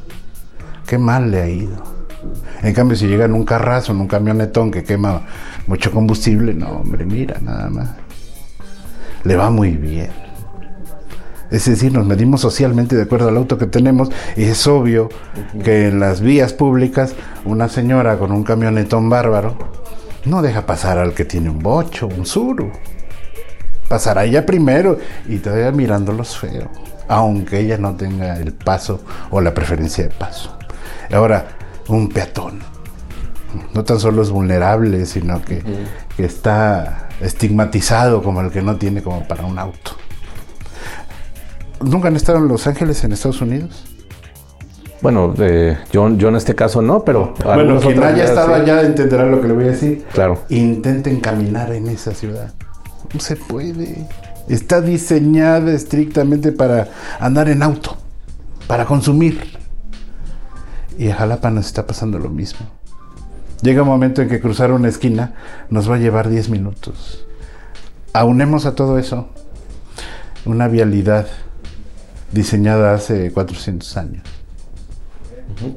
qué 0.86 0.98
mal 0.98 1.32
le 1.32 1.42
ha 1.42 1.50
ido. 1.50 1.84
En 2.62 2.74
cambio, 2.74 2.96
si 2.96 3.08
llega 3.08 3.26
en 3.26 3.34
un 3.34 3.44
carrazo, 3.44 3.92
en 3.92 4.00
un 4.00 4.08
camionetón 4.08 4.72
que 4.72 4.84
quema 4.84 5.24
mucho 5.68 5.92
combustible, 5.92 6.54
no, 6.54 6.70
hombre, 6.70 7.06
mira 7.06 7.40
nada 7.42 7.70
más. 7.70 7.90
le 9.24 9.36
va 9.36 9.50
muy 9.50 9.72
bien. 9.72 10.12
Es 11.52 11.66
decir, 11.66 11.94
nos 11.94 12.06
medimos 12.06 12.42
socialmente 12.42 12.96
de 12.96 13.04
acuerdo 13.04 13.30
al 13.30 13.38
auto 13.38 13.60
que 13.60 13.68
tenemos 13.68 14.10
y 14.36 14.46
es 14.46 14.66
obvio 14.66 15.10
que 15.64 15.90
en 15.90 16.00
las 16.00 16.20
vías 16.20 16.52
públicas 16.52 17.14
una 17.46 17.70
señora 17.70 18.18
con 18.18 18.32
un 18.32 18.44
camionetón 18.44 19.08
bárbaro 19.08 19.56
no 20.26 20.42
deja 20.42 20.66
pasar 20.66 20.98
al 20.98 21.14
que 21.14 21.26
tiene 21.26 21.52
un 21.52 21.60
bocho, 21.60 22.08
un 22.08 22.26
suru. 22.26 22.72
Pasará 23.94 24.24
ella 24.24 24.44
primero 24.44 24.98
y 25.28 25.38
todavía 25.38 25.72
mirándolos 25.72 26.36
feo, 26.36 26.68
aunque 27.08 27.60
ella 27.60 27.78
no 27.78 27.96
tenga 27.96 28.40
el 28.40 28.52
paso 28.52 29.02
o 29.30 29.40
la 29.40 29.54
preferencia 29.54 30.06
de 30.06 30.10
paso. 30.10 30.58
Ahora, 31.14 31.46
un 31.90 32.10
peatón. 32.10 32.58
No 33.76 33.84
tan 33.84 34.00
solo 34.00 34.24
es 34.24 34.32
vulnerable, 34.32 35.06
sino 35.06 35.44
que, 35.44 35.62
que 36.18 36.26
está 36.26 37.08
estigmatizado 37.22 38.24
como 38.24 38.42
el 38.42 38.50
que 38.50 38.64
no 38.64 38.78
tiene 38.78 39.04
como 39.04 39.28
para 39.28 39.46
un 39.46 39.60
auto. 39.60 39.92
¿Nunca 41.80 42.08
han 42.08 42.16
estado 42.16 42.40
en 42.40 42.48
Los 42.48 42.66
Ángeles, 42.66 43.04
en 43.04 43.12
Estados 43.12 43.42
Unidos? 43.42 43.86
Bueno, 45.04 45.36
eh, 45.38 45.78
yo, 45.92 46.10
yo 46.16 46.30
en 46.30 46.36
este 46.38 46.56
caso 46.56 46.82
no, 46.82 47.04
pero... 47.06 47.36
Bueno, 47.44 47.80
quien 47.80 48.02
haya 48.02 48.18
ya 48.18 48.24
estado 48.24 48.56
sí. 48.56 48.62
allá 48.62 48.82
entenderá 48.82 49.28
lo 49.28 49.40
que 49.40 49.50
le 49.50 49.54
voy 49.54 49.66
a 49.66 49.68
decir. 49.68 50.04
Claro. 50.14 50.40
Intenten 50.50 51.20
caminar 51.20 51.72
en 51.74 51.90
esa 51.90 52.12
ciudad. 52.12 52.52
No 53.14 53.20
se 53.20 53.36
puede. 53.36 54.08
Está 54.50 54.82
diseñada 54.82 55.72
estrictamente 55.72 56.52
para 56.52 56.90
andar 57.20 57.50
en 57.50 57.64
auto, 57.64 57.98
para 58.68 58.86
consumir. 58.86 59.42
Y 60.98 61.10
a 61.10 61.16
Jalapa 61.16 61.50
nos 61.50 61.68
está 61.68 61.88
pasando 61.88 62.20
lo 62.20 62.30
mismo. 62.30 62.68
Llega 63.62 63.84
un 63.84 63.88
momento 63.88 64.22
en 64.22 64.30
que 64.30 64.42
cruzar 64.42 64.72
una 64.72 64.90
esquina 64.90 65.34
nos 65.70 65.90
va 65.90 65.96
a 65.96 66.00
llevar 66.00 66.30
10 66.30 66.50
minutos. 66.50 67.26
Aunemos 68.12 68.66
a 68.66 68.76
todo 68.76 69.00
eso 69.00 69.30
una 70.46 70.68
vialidad 70.68 71.28
diseñada 72.32 72.94
hace 72.94 73.32
400 73.32 73.98
años. 73.98 74.24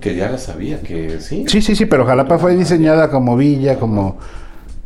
Que 0.00 0.16
ya 0.16 0.30
la 0.30 0.38
sabía, 0.38 0.80
que 0.80 1.20
sí. 1.20 1.44
Sí, 1.46 1.60
sí, 1.60 1.76
sí, 1.76 1.86
pero 1.86 2.06
Jalapa 2.06 2.38
fue 2.38 2.56
diseñada 2.56 3.10
como 3.10 3.36
villa, 3.36 3.78
como 3.78 4.18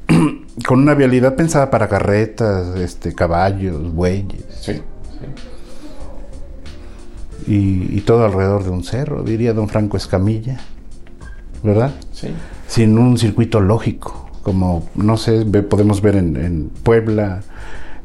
con 0.67 0.81
una 0.81 0.95
vialidad 0.95 1.37
pensada 1.37 1.71
para 1.71 1.89
carretas, 1.89 2.77
este, 2.77 3.15
caballos, 3.15 3.93
bueyes 3.95 4.45
Sí. 4.61 4.83
y, 7.47 7.97
y 7.97 8.01
todo 8.03 8.25
alrededor 8.25 8.65
de 8.65 8.71
un 8.71 8.85
cerro, 8.85 9.23
diría 9.23 9.53
don 9.53 9.69
Franco 9.69 9.97
Escamilla, 9.97 10.59
¿verdad? 11.63 11.93
Sí. 12.13 12.29
Sin 12.67 12.99
un 12.99 13.19
circuito 13.19 13.61
lógico, 13.61 14.29
como 14.43 14.89
no 14.95 15.17
sé, 15.17 15.45
podemos 15.45 16.01
ver 16.03 16.17
en, 16.17 16.37
en 16.37 16.69
Puebla, 16.83 17.41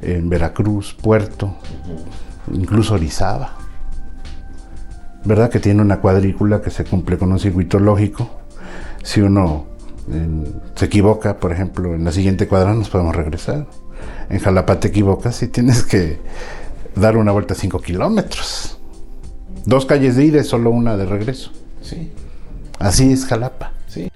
en 0.02 0.30
Veracruz, 0.30 0.96
Puerto, 1.02 1.56
incluso 2.52 2.96
Orizaba. 2.96 3.54
¿Verdad? 5.24 5.50
Que 5.50 5.60
tiene 5.60 5.82
una 5.82 6.00
cuadrícula 6.02 6.62
que 6.62 6.70
se 6.70 6.84
cumple 6.86 7.18
con 7.18 7.32
un 7.32 7.40
circuito 7.40 7.80
lógico. 7.80 8.30
Si 9.02 9.22
uno 9.22 9.66
en- 10.12 10.62
se 10.76 10.86
equivoca, 10.86 11.38
por 11.38 11.52
ejemplo, 11.52 11.94
en 11.96 12.04
la 12.06 12.12
siguiente 12.12 12.48
cuadra 12.48 12.74
nos 12.74 12.90
podemos 12.90 13.16
regresar. 13.16 13.66
En 14.30 14.40
Jalapa 14.40 14.80
te 14.80 14.88
equivocas 14.90 15.42
y 15.44 15.48
tienes 15.48 15.84
que 15.84 16.20
dar 16.96 17.18
una 17.18 17.32
vuelta 17.32 17.56
5 17.56 17.80
kilómetros. 17.82 18.78
Dos 19.66 19.86
calles 19.86 20.16
de 20.16 20.26
ida 20.26 20.42
y 20.42 20.44
solo 20.44 20.70
una 20.70 20.96
de 20.98 21.06
regreso. 21.06 21.52
Sí. 21.82 22.12
Así 22.80 23.12
es 23.12 23.26
Jalapa. 23.26 23.72
Sí. 23.88 24.12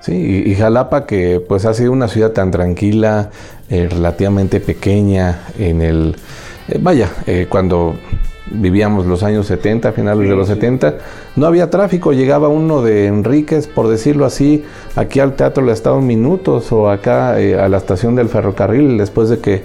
Sí, 0.00 0.12
y, 0.46 0.50
y 0.50 0.54
Jalapa 0.56 1.06
que 1.06 1.40
pues 1.46 1.64
ha 1.64 1.74
sido 1.74 1.92
una 1.92 2.08
ciudad 2.08 2.32
tan 2.32 2.50
tranquila, 2.50 3.30
eh, 3.70 3.88
relativamente 3.88 4.58
pequeña 4.60 5.40
en 5.58 5.80
el... 5.80 6.16
eh, 6.68 6.78
vaya, 6.80 7.08
eh, 7.26 7.46
cuando 7.48 7.94
vivíamos 8.54 9.06
los 9.06 9.22
años 9.22 9.46
70, 9.46 9.92
finales 9.92 10.28
de 10.28 10.36
los 10.36 10.48
70, 10.48 10.96
no 11.36 11.46
había 11.46 11.70
tráfico, 11.70 12.12
llegaba 12.12 12.48
uno 12.48 12.82
de 12.82 13.06
Enríquez, 13.06 13.66
por 13.66 13.88
decirlo 13.88 14.24
así, 14.24 14.64
aquí 14.96 15.20
al 15.20 15.34
Teatro 15.34 15.64
del 15.64 15.72
Estado 15.72 16.00
minutos 16.00 16.72
o 16.72 16.90
acá 16.90 17.40
eh, 17.40 17.58
a 17.58 17.68
la 17.68 17.78
estación 17.78 18.14
del 18.14 18.28
ferrocarril 18.28 18.98
después 18.98 19.28
de 19.28 19.38
que 19.38 19.62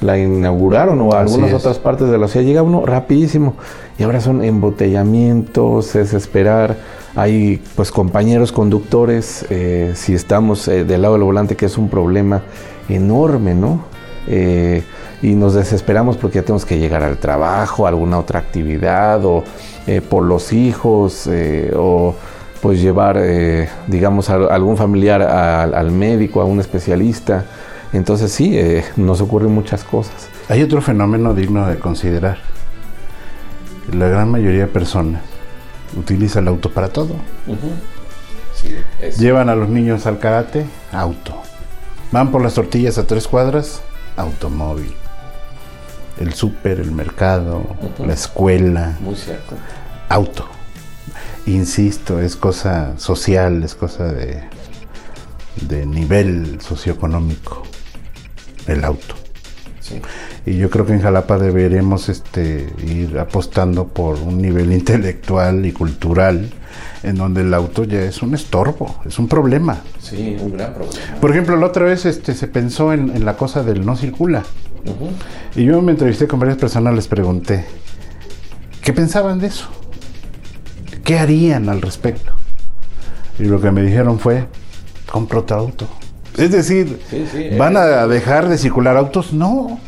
la 0.00 0.18
inauguraron 0.18 1.00
o 1.00 1.12
a 1.12 1.20
Así 1.20 1.34
algunas 1.34 1.50
es. 1.50 1.56
otras 1.56 1.78
partes 1.78 2.08
de 2.08 2.18
la 2.18 2.28
ciudad, 2.28 2.46
llega 2.46 2.62
uno 2.62 2.86
rapidísimo 2.86 3.54
y 3.98 4.02
ahora 4.02 4.20
son 4.20 4.42
embotellamientos, 4.42 5.94
es 5.94 6.14
esperar, 6.14 6.76
hay 7.14 7.62
pues 7.76 7.90
compañeros 7.90 8.52
conductores, 8.52 9.44
eh, 9.50 9.92
si 9.94 10.14
estamos 10.14 10.66
eh, 10.68 10.84
del 10.84 11.02
lado 11.02 11.14
del 11.14 11.24
volante, 11.24 11.56
que 11.56 11.66
es 11.66 11.76
un 11.76 11.88
problema 11.88 12.42
enorme, 12.88 13.54
¿no? 13.54 13.89
Eh, 14.28 14.82
y 15.22 15.34
nos 15.34 15.54
desesperamos 15.54 16.16
porque 16.16 16.36
ya 16.36 16.42
tenemos 16.42 16.64
que 16.64 16.78
llegar 16.78 17.02
al 17.02 17.18
trabajo, 17.18 17.86
a 17.86 17.88
alguna 17.90 18.18
otra 18.18 18.38
actividad, 18.40 19.24
o 19.24 19.44
eh, 19.86 20.00
por 20.00 20.24
los 20.24 20.52
hijos, 20.52 21.26
eh, 21.26 21.72
o 21.76 22.14
pues 22.62 22.80
llevar, 22.80 23.16
eh, 23.18 23.68
digamos, 23.86 24.28
a 24.30 24.34
algún 24.34 24.76
familiar 24.76 25.22
a- 25.22 25.62
al 25.62 25.90
médico, 25.90 26.40
a 26.40 26.44
un 26.44 26.60
especialista. 26.60 27.44
Entonces 27.92 28.30
sí, 28.30 28.56
eh, 28.58 28.84
nos 28.96 29.20
ocurren 29.20 29.50
muchas 29.52 29.82
cosas. 29.84 30.28
Hay 30.48 30.62
otro 30.62 30.80
fenómeno 30.82 31.34
digno 31.34 31.66
de 31.66 31.78
considerar. 31.78 32.38
La 33.92 34.06
gran 34.08 34.30
mayoría 34.30 34.60
de 34.60 34.66
personas 34.68 35.22
utiliza 35.98 36.38
el 36.40 36.48
auto 36.48 36.70
para 36.70 36.88
todo. 36.88 37.14
Llevan 39.18 39.48
a 39.48 39.54
los 39.56 39.68
niños 39.68 40.06
al 40.06 40.18
karate, 40.18 40.66
auto. 40.92 41.34
Van 42.12 42.30
por 42.30 42.42
las 42.42 42.54
tortillas 42.54 42.98
a 42.98 43.06
tres 43.06 43.26
cuadras, 43.26 43.82
automóvil. 44.20 44.92
El 46.18 46.34
súper, 46.34 46.80
el 46.80 46.92
mercado, 46.92 47.64
la 47.98 48.12
escuela, 48.12 48.96
Muy 49.00 49.16
cierto. 49.16 49.56
auto. 50.08 50.46
Insisto, 51.46 52.20
es 52.20 52.36
cosa 52.36 52.98
social, 52.98 53.62
es 53.62 53.74
cosa 53.74 54.12
de, 54.12 54.42
de 55.62 55.86
nivel 55.86 56.60
socioeconómico. 56.60 57.62
El 58.66 58.84
auto. 58.84 59.14
Sí. 59.80 60.00
Y 60.46 60.58
yo 60.58 60.68
creo 60.70 60.84
que 60.84 60.92
en 60.92 61.00
Jalapa 61.00 61.38
deberemos 61.38 62.08
este, 62.08 62.68
ir 62.86 63.18
apostando 63.18 63.88
por 63.88 64.16
un 64.16 64.38
nivel 64.42 64.72
intelectual 64.80 65.64
y 65.64 65.72
cultural 65.72 66.50
en 67.02 67.16
donde 67.16 67.42
el 67.42 67.54
auto 67.54 67.84
ya 67.84 68.02
es 68.02 68.22
un 68.22 68.34
estorbo, 68.34 68.96
es 69.06 69.18
un 69.18 69.28
problema. 69.28 69.80
Sí, 69.98 70.36
un 70.40 70.52
gran 70.52 70.74
problema. 70.74 70.96
Por 71.20 71.30
ejemplo, 71.30 71.56
la 71.56 71.66
otra 71.66 71.84
vez 71.84 72.04
este, 72.06 72.34
se 72.34 72.46
pensó 72.46 72.92
en, 72.92 73.10
en 73.14 73.24
la 73.24 73.36
cosa 73.36 73.62
del 73.62 73.84
no 73.84 73.96
circula. 73.96 74.44
Y 75.54 75.64
yo 75.64 75.82
me 75.82 75.92
entrevisté 75.92 76.26
con 76.26 76.40
varias 76.40 76.58
personas, 76.58 76.94
les 76.94 77.06
pregunté, 77.06 77.66
¿qué 78.82 78.92
pensaban 78.92 79.38
de 79.38 79.48
eso? 79.48 79.68
¿Qué 81.04 81.18
harían 81.18 81.68
al 81.68 81.82
respecto? 81.82 82.32
Y 83.38 83.44
lo 83.44 83.60
que 83.60 83.70
me 83.70 83.82
dijeron 83.82 84.18
fue, 84.18 84.46
compra 85.10 85.40
otro 85.40 85.58
auto. 85.58 85.86
Es 86.36 86.52
decir, 86.52 87.00
Sí, 87.10 87.26
sí, 87.30 87.48
¿van 87.58 87.76
a 87.76 88.06
dejar 88.06 88.48
de 88.48 88.56
circular 88.56 88.96
autos? 88.96 89.32
No. 89.32 89.78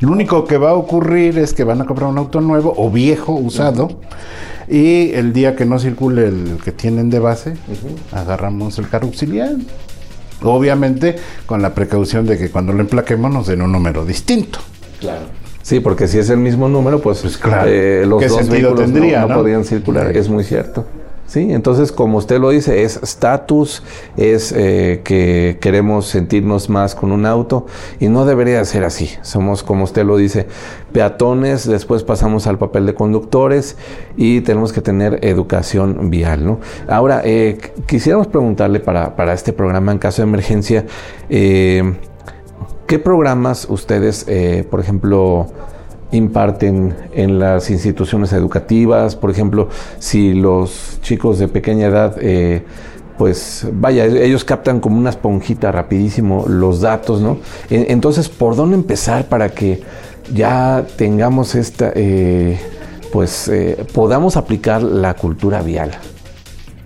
Lo 0.00 0.10
único 0.10 0.46
que 0.46 0.56
va 0.56 0.70
a 0.70 0.74
ocurrir 0.74 1.38
es 1.38 1.52
que 1.52 1.62
van 1.62 1.80
a 1.82 1.84
comprar 1.84 2.08
un 2.08 2.16
auto 2.16 2.40
nuevo 2.40 2.72
o 2.76 2.90
viejo, 2.90 3.34
usado, 3.34 4.00
y 4.70 5.10
el 5.14 5.32
día 5.32 5.56
que 5.56 5.64
no 5.66 5.78
circule 5.78 6.26
el 6.28 6.58
que 6.64 6.70
tienen 6.72 7.10
de 7.10 7.18
base, 7.18 7.54
agarramos 8.12 8.78
el 8.78 8.88
carro 8.88 9.06
auxiliar. 9.08 9.50
Obviamente 10.42 11.16
con 11.46 11.60
la 11.60 11.74
precaución 11.74 12.24
de 12.26 12.38
que 12.38 12.50
cuando 12.50 12.72
lo 12.72 12.80
emplaquemos 12.80 13.30
nos 13.32 13.46
den 13.48 13.60
un 13.62 13.72
número 13.72 14.06
distinto. 14.06 14.58
Claro. 15.00 15.26
Sí, 15.62 15.80
porque 15.80 16.08
si 16.08 16.18
es 16.18 16.30
el 16.30 16.38
mismo 16.38 16.68
número, 16.68 17.00
pues, 17.02 17.20
Pues 17.20 17.36
claro. 17.36 17.68
eh, 17.70 18.04
los 18.06 18.20
¿Qué 18.20 18.28
dos 18.28 18.38
sentido 18.38 18.70
vehículos 18.70 18.88
no- 18.88 18.94
tendría, 18.94 19.20
no, 19.22 19.28
no? 19.28 19.34
podrían 19.36 19.64
circular. 19.64 20.10
Sí. 20.12 20.18
Es 20.18 20.28
muy 20.30 20.44
cierto. 20.44 20.86
Sí, 21.30 21.52
entonces 21.52 21.92
como 21.92 22.18
usted 22.18 22.40
lo 22.40 22.50
dice, 22.50 22.82
es 22.82 22.96
estatus, 22.96 23.84
es 24.16 24.50
eh, 24.50 25.00
que 25.04 25.58
queremos 25.60 26.06
sentirnos 26.06 26.68
más 26.68 26.96
con 26.96 27.12
un 27.12 27.24
auto 27.24 27.66
y 28.00 28.08
no 28.08 28.24
debería 28.24 28.64
ser 28.64 28.82
así. 28.82 29.12
Somos, 29.22 29.62
como 29.62 29.84
usted 29.84 30.04
lo 30.04 30.16
dice, 30.16 30.48
peatones, 30.92 31.68
después 31.68 32.02
pasamos 32.02 32.48
al 32.48 32.58
papel 32.58 32.84
de 32.84 32.94
conductores 32.94 33.76
y 34.16 34.40
tenemos 34.40 34.72
que 34.72 34.80
tener 34.80 35.24
educación 35.24 36.10
vial. 36.10 36.44
¿no? 36.44 36.58
Ahora, 36.88 37.22
eh, 37.24 37.58
qu- 37.62 37.86
quisiéramos 37.86 38.26
preguntarle 38.26 38.80
para, 38.80 39.14
para 39.14 39.32
este 39.32 39.52
programa 39.52 39.92
en 39.92 39.98
caso 39.98 40.22
de 40.22 40.28
emergencia, 40.28 40.86
eh, 41.28 41.94
¿Qué 42.88 42.98
programas 42.98 43.68
ustedes, 43.70 44.24
eh, 44.26 44.66
por 44.68 44.80
ejemplo, 44.80 45.46
imparten 46.12 46.94
en 47.12 47.38
las 47.38 47.70
instituciones 47.70 48.32
educativas? 48.32 49.16
Por 49.16 49.30
ejemplo, 49.30 49.68
si 49.98 50.34
los 50.34 50.98
chicos 51.02 51.38
de 51.38 51.48
pequeña 51.48 51.86
edad, 51.86 52.16
eh, 52.20 52.64
pues 53.18 53.66
vaya, 53.72 54.06
ellos 54.06 54.44
captan 54.44 54.80
como 54.80 54.96
una 54.98 55.10
esponjita 55.10 55.70
rapidísimo 55.72 56.46
los 56.48 56.80
datos, 56.80 57.20
¿no? 57.20 57.38
En- 57.68 57.86
Entonces, 57.90 58.28
¿por 58.28 58.56
dónde 58.56 58.76
empezar 58.76 59.26
para 59.26 59.50
que 59.50 59.82
ya 60.32 60.86
tengamos 60.96 61.54
esta, 61.54 61.92
eh, 61.94 62.58
pues 63.12 63.48
eh, 63.48 63.84
podamos 63.92 64.36
aplicar 64.36 64.82
la 64.82 65.14
cultura 65.14 65.60
vial? 65.62 65.90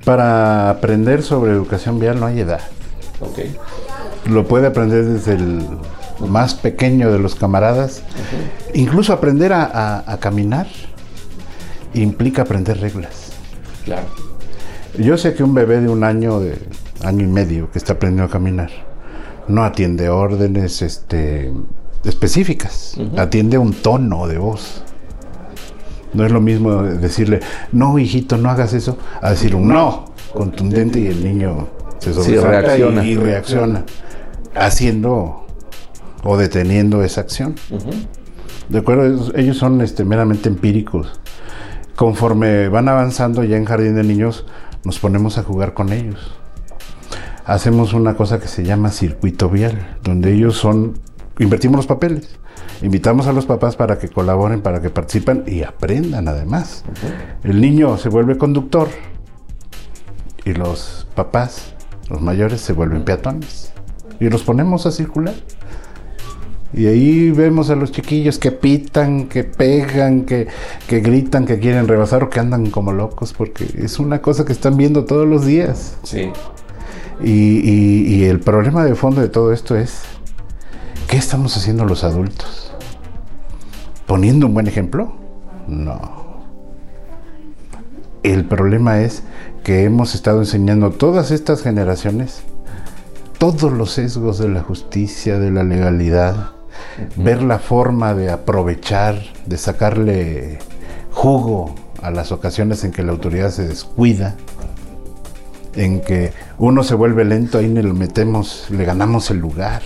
Para 0.04 0.70
aprender 0.70 1.22
sobre 1.22 1.52
educación 1.52 1.98
vial 1.98 2.18
no 2.20 2.26
hay 2.26 2.40
edad. 2.40 2.60
Ok. 3.20 3.38
Lo 4.30 4.46
puede 4.46 4.66
aprender 4.66 5.04
desde 5.04 5.34
el 5.34 5.60
más 6.20 6.54
pequeño 6.54 7.10
de 7.12 7.18
los 7.18 7.34
camaradas. 7.34 8.02
Incluso 8.74 9.12
aprender 9.12 9.52
a, 9.52 9.64
a- 9.64 10.12
a 10.12 10.18
caminar 10.18 10.66
implica 11.94 12.42
aprender 12.42 12.80
reglas. 12.80 13.32
Claro. 13.84 14.06
Yo 14.98 15.16
sé 15.18 15.34
que 15.34 15.42
un 15.42 15.54
bebé 15.54 15.80
de 15.80 15.88
un 15.88 16.04
año, 16.04 16.40
de 16.40 16.56
año 17.02 17.24
y 17.24 17.28
medio, 17.28 17.70
que 17.70 17.78
está 17.78 17.94
aprendiendo 17.94 18.24
a 18.24 18.32
caminar, 18.32 18.70
no 19.48 19.64
atiende 19.64 20.08
órdenes 20.08 20.82
este, 20.82 21.52
específicas, 22.04 22.96
atiende 23.16 23.58
un 23.58 23.72
tono 23.72 24.26
de 24.26 24.38
voz. 24.38 24.82
No 26.14 26.24
es 26.24 26.30
lo 26.30 26.40
mismo 26.40 26.82
decirle, 26.84 27.40
no, 27.72 27.98
hijito, 27.98 28.36
no 28.38 28.48
hagas 28.50 28.72
eso, 28.72 28.96
a 29.20 29.30
decir 29.30 29.54
un 29.56 29.66
no 29.68 30.04
contundente 30.32 31.00
y 31.00 31.06
el 31.08 31.24
niño 31.24 31.68
se 31.98 32.14
sobresalta 32.14 32.50
reacciona. 32.60 33.04
y, 33.04 33.16
reacciona, 33.16 33.84
haciendo 34.54 35.43
o 36.24 36.36
deteniendo 36.36 37.02
esa 37.04 37.20
acción. 37.20 37.54
¿De 38.68 38.78
acuerdo? 38.78 39.32
Ellos- 39.36 39.56
son 39.58 39.80
este, 39.80 40.04
meramente 40.04 40.48
empíricos. 40.48 41.20
Conforme 41.96 42.68
van 42.68 42.88
avanzando 42.88 43.44
ya 43.44 43.56
en 43.56 43.64
jardín 43.66 43.94
de 43.94 44.02
niños, 44.02 44.46
nos 44.84 44.98
ponemos 44.98 45.38
a 45.38 45.42
jugar 45.42 45.74
con 45.74 45.92
ellos. 45.92 46.34
Hacemos 47.44 47.92
una 47.92 48.16
cosa 48.16 48.40
que 48.40 48.48
se 48.48 48.64
llama 48.64 48.90
circuito 48.90 49.48
vial, 49.50 49.98
donde 50.02 50.32
ellos 50.32 50.56
son, 50.56 50.98
invertimos 51.38 51.76
los 51.76 51.86
papeles. 51.86 52.38
Invitamos 52.82 53.26
a 53.26 53.32
los 53.32 53.46
papás 53.46 53.76
para 53.76 53.98
que 53.98 54.08
colaboren, 54.08 54.60
para 54.62 54.80
que 54.80 54.90
participen 54.90 55.44
y 55.46 55.62
aprendan 55.62 56.26
además. 56.26 56.84
El 57.44 57.60
niño 57.60 57.96
se 57.98 58.08
vuelve 58.08 58.36
conductor 58.38 58.88
y 60.44 60.52
los 60.54 61.06
papás, 61.14 61.74
los 62.08 62.20
mayores, 62.20 62.60
se 62.60 62.72
vuelven 62.72 63.04
peatones. 63.04 63.72
Y 64.20 64.28
los 64.28 64.42
ponemos 64.42 64.86
a 64.86 64.90
circular. 64.90 65.34
Y 66.76 66.86
ahí 66.86 67.30
vemos 67.30 67.70
a 67.70 67.76
los 67.76 67.92
chiquillos 67.92 68.38
que 68.38 68.50
pitan, 68.50 69.26
que 69.28 69.44
pegan, 69.44 70.24
que, 70.24 70.48
que 70.88 71.00
gritan, 71.00 71.46
que 71.46 71.60
quieren 71.60 71.86
rebasar 71.86 72.24
o 72.24 72.30
que 72.30 72.40
andan 72.40 72.70
como 72.70 72.92
locos, 72.92 73.32
porque 73.32 73.64
es 73.78 73.98
una 74.00 74.20
cosa 74.20 74.44
que 74.44 74.52
están 74.52 74.76
viendo 74.76 75.04
todos 75.04 75.26
los 75.28 75.46
días. 75.46 75.96
Sí. 76.02 76.30
Y, 77.22 77.30
y- 77.30 78.14
y 78.16 78.24
el 78.24 78.40
problema 78.40 78.84
de 78.84 78.96
fondo 78.96 79.20
de 79.20 79.28
todo 79.28 79.52
esto 79.52 79.76
es, 79.76 80.02
¿qué 81.08 81.16
estamos 81.16 81.56
haciendo 81.56 81.84
los 81.84 82.02
adultos? 82.02 82.72
¿Poniendo 84.06 84.46
un 84.46 84.54
buen 84.54 84.66
ejemplo? 84.66 85.14
No. 85.68 86.24
El 88.24 88.46
problema 88.46 89.00
es 89.00 89.22
que 89.62 89.84
hemos 89.84 90.14
estado 90.14 90.40
enseñando 90.40 90.90
todas 90.90 91.30
estas 91.30 91.62
generaciones 91.62 92.42
todos 93.38 93.72
los 93.72 93.90
sesgos 93.92 94.38
de 94.38 94.48
la 94.48 94.62
justicia, 94.62 95.38
de 95.38 95.50
la 95.50 95.62
legalidad, 95.64 96.52
ver 97.16 97.42
la 97.42 97.58
forma 97.58 98.14
de 98.14 98.30
aprovechar, 98.30 99.20
de 99.46 99.58
sacarle 99.58 100.58
jugo 101.12 101.74
a 102.02 102.10
las 102.10 102.32
ocasiones 102.32 102.84
en 102.84 102.92
que 102.92 103.02
la 103.02 103.12
autoridad 103.12 103.50
se 103.50 103.66
descuida, 103.66 104.34
en 105.74 106.00
que 106.00 106.32
uno 106.58 106.82
se 106.84 106.94
vuelve 106.94 107.24
lento, 107.24 107.58
ahí 107.58 107.68
le 107.68 107.82
metemos, 107.92 108.66
le 108.70 108.84
ganamos 108.84 109.30
el 109.30 109.38
lugar, 109.38 109.82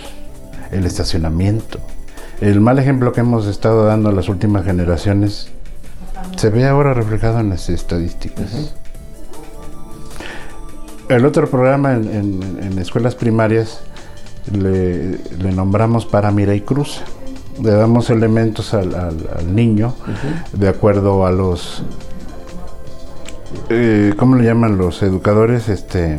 el 0.71 0.85
estacionamiento. 0.85 1.79
El 2.41 2.61
mal 2.61 2.79
ejemplo 2.79 3.11
que 3.11 3.21
hemos 3.21 3.47
estado 3.47 3.85
dando 3.85 4.09
a 4.09 4.11
las 4.13 4.29
últimas 4.29 4.63
generaciones 4.65 5.49
se 6.37 6.49
ve 6.49 6.65
ahora 6.67 6.93
reflejado 6.93 7.39
en 7.39 7.49
las 7.49 7.69
estadísticas. 7.69 8.73
El 11.09 11.25
otro 11.25 11.49
programa 11.49 11.93
en, 11.93 12.07
en- 12.07 12.59
en 12.63 12.79
escuelas 12.79 13.15
primarias 13.15 13.81
le, 14.51 15.11
le 15.37 15.51
nombramos 15.53 16.05
para 16.05 16.31
mira 16.31 16.53
y 16.55 16.61
cruza. 16.61 17.01
Le 17.61 17.71
damos 17.71 18.09
elementos 18.09 18.73
al, 18.73 18.95
al- 18.95 19.29
al 19.37 19.53
niño 19.55 19.93
de 20.53 20.69
acuerdo 20.69 21.25
a 21.25 21.31
los 21.31 21.83
eh, 23.69 24.13
¿cómo 24.17 24.35
le 24.35 24.45
llaman 24.45 24.77
los 24.77 25.01
educadores? 25.03 25.67
Este 25.69 26.17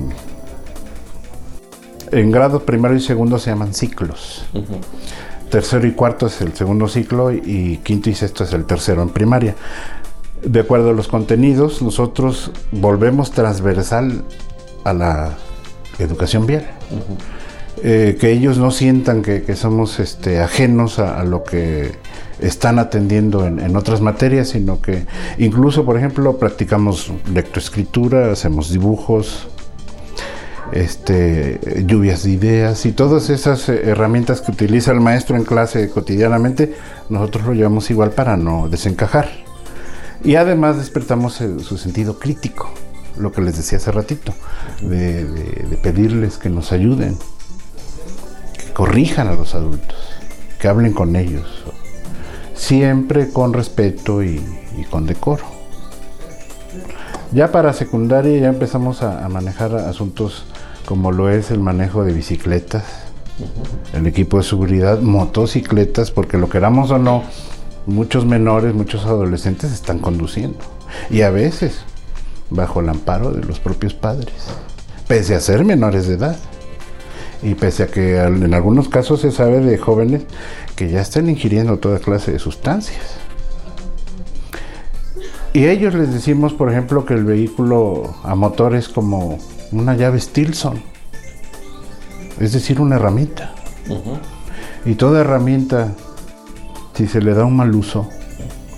en 2.12 2.30
grados 2.30 2.62
primero 2.64 2.94
y 2.94 3.00
segundo 3.00 3.38
se 3.38 3.50
llaman 3.50 3.72
ciclos. 3.72 4.44
Tercero 5.50 5.86
y 5.86 5.92
cuarto 5.92 6.26
es 6.26 6.40
el 6.42 6.54
segundo 6.54 6.88
ciclo 6.88 7.32
y 7.32 7.80
quinto 7.82 8.10
y 8.10 8.14
sexto 8.14 8.44
es 8.44 8.52
el 8.52 8.64
tercero 8.64 9.02
en 9.02 9.08
primaria. 9.10 9.54
De 10.44 10.60
acuerdo 10.60 10.90
a 10.90 10.92
los 10.92 11.08
contenidos, 11.08 11.82
nosotros 11.82 12.50
volvemos 12.72 13.30
transversal 13.30 14.24
a 14.84 14.92
la 14.92 15.30
educación 15.98 16.46
vial. 16.46 16.66
Eh, 17.82 18.18
que 18.20 18.30
ellos 18.30 18.58
no 18.58 18.70
sientan 18.70 19.22
que, 19.22 19.42
que 19.42 19.56
somos 19.56 20.00
este, 20.00 20.40
ajenos 20.40 20.98
a, 20.98 21.24
lo 21.24 21.44
que 21.44 21.92
están 22.38 22.78
atendiendo 22.78 23.46
en, 23.46 23.58
en 23.58 23.74
otras 23.76 24.00
materias, 24.00 24.50
sino 24.50 24.82
que 24.82 25.06
incluso, 25.38 25.84
por 25.84 25.96
ejemplo, 25.96 26.36
practicamos 26.36 27.10
lectoescritura, 27.32 28.32
hacemos 28.32 28.70
dibujos, 28.70 29.48
este, 30.72 31.84
lluvias 31.84 32.22
de 32.22 32.30
ideas 32.30 32.86
y 32.86 32.92
todas 32.92 33.30
esas 33.30 33.68
eh, 33.68 33.82
herramientas 33.84 34.40
que 34.40 34.52
utiliza 34.52 34.92
el 34.92 35.00
maestro 35.00 35.36
en 35.36 35.44
clase 35.44 35.90
cotidianamente, 35.90 36.74
nosotros 37.08 37.46
lo 37.46 37.54
llevamos 37.54 37.90
igual 37.90 38.10
para 38.12 38.36
no 38.36 38.68
desencajar. 38.68 39.28
Y 40.22 40.36
además 40.36 40.76
despertamos 40.76 41.40
eh, 41.40 41.58
su 41.60 41.78
sentido 41.78 42.18
crítico, 42.18 42.70
lo 43.18 43.32
que 43.32 43.42
les 43.42 43.56
decía 43.56 43.78
hace 43.78 43.90
ratito, 43.90 44.34
de, 44.82 45.78
pedirles 45.82 46.36
que 46.36 46.50
nos 46.50 46.72
ayuden, 46.72 47.16
corrijan 48.80 49.28
a 49.28 49.34
los 49.34 49.54
adultos, 49.54 49.98
que 50.58 50.66
hablen 50.66 50.94
con 50.94 51.14
ellos, 51.14 51.44
siempre 52.54 53.28
con 53.28 53.52
respeto 53.52 54.22
y, 54.22 54.42
con 54.90 55.04
decoro. 55.04 55.44
Ya 57.30 57.52
para 57.52 57.74
secundaria 57.74 58.40
ya 58.40 58.48
empezamos 58.48 59.02
a 59.02 59.28
manejar 59.28 59.74
asuntos 59.74 60.46
como 60.86 61.12
lo 61.12 61.28
es 61.28 61.50
el 61.50 61.60
manejo 61.60 62.04
de 62.04 62.14
bicicletas, 62.14 62.84
el 63.92 64.06
equipo 64.06 64.38
de 64.38 64.44
seguridad, 64.44 64.98
motocicletas, 65.00 66.10
porque 66.10 66.38
lo 66.38 66.48
queramos 66.48 66.90
o 66.90 66.98
no, 66.98 67.22
muchos 67.84 68.24
menores, 68.24 68.72
muchos 68.72 69.04
adolescentes 69.04 69.72
están 69.72 69.98
conduciendo. 69.98 70.58
Y 71.10 71.20
a 71.20 71.28
veces 71.28 71.80
bajo 72.48 72.80
el 72.80 72.88
amparo 72.88 73.30
de 73.30 73.44
los 73.44 73.60
propios 73.60 73.92
padres, 73.92 74.32
pese 75.06 75.34
a 75.34 75.40
ser 75.40 75.66
menores 75.66 76.08
de 76.08 76.14
edad. 76.14 76.38
Y 77.42 77.54
pese 77.54 77.84
a 77.84 77.86
que 77.86 78.18
en 78.18 78.52
algunos 78.52 78.88
casos 78.88 79.20
se 79.22 79.30
sabe 79.30 79.60
de 79.60 79.78
jóvenes 79.78 80.22
que 80.76 80.90
ya 80.90 81.00
están 81.00 81.28
ingiriendo 81.28 81.78
toda 81.78 81.98
clase 81.98 82.32
de 82.32 82.38
sustancias. 82.38 83.16
Y 85.52 85.64
a 85.64 85.72
ellos 85.72 85.94
les 85.94 86.12
decimos, 86.12 86.52
por 86.52 86.70
ejemplo, 86.70 87.04
que 87.04 87.14
el 87.14 87.24
vehículo 87.24 88.14
a 88.22 88.34
motor 88.34 88.74
es 88.76 88.88
como 88.88 89.38
una 89.72 89.96
llave 89.96 90.20
Stilson, 90.20 90.80
es 92.38 92.52
decir, 92.52 92.80
una 92.80 92.96
herramienta. 92.96 93.54
Y 94.84 94.94
toda 94.94 95.22
herramienta, 95.22 95.92
si 96.94 97.08
se 97.08 97.20
le 97.20 97.34
da 97.34 97.44
un 97.44 97.56
mal 97.56 97.74
uso, 97.74 98.08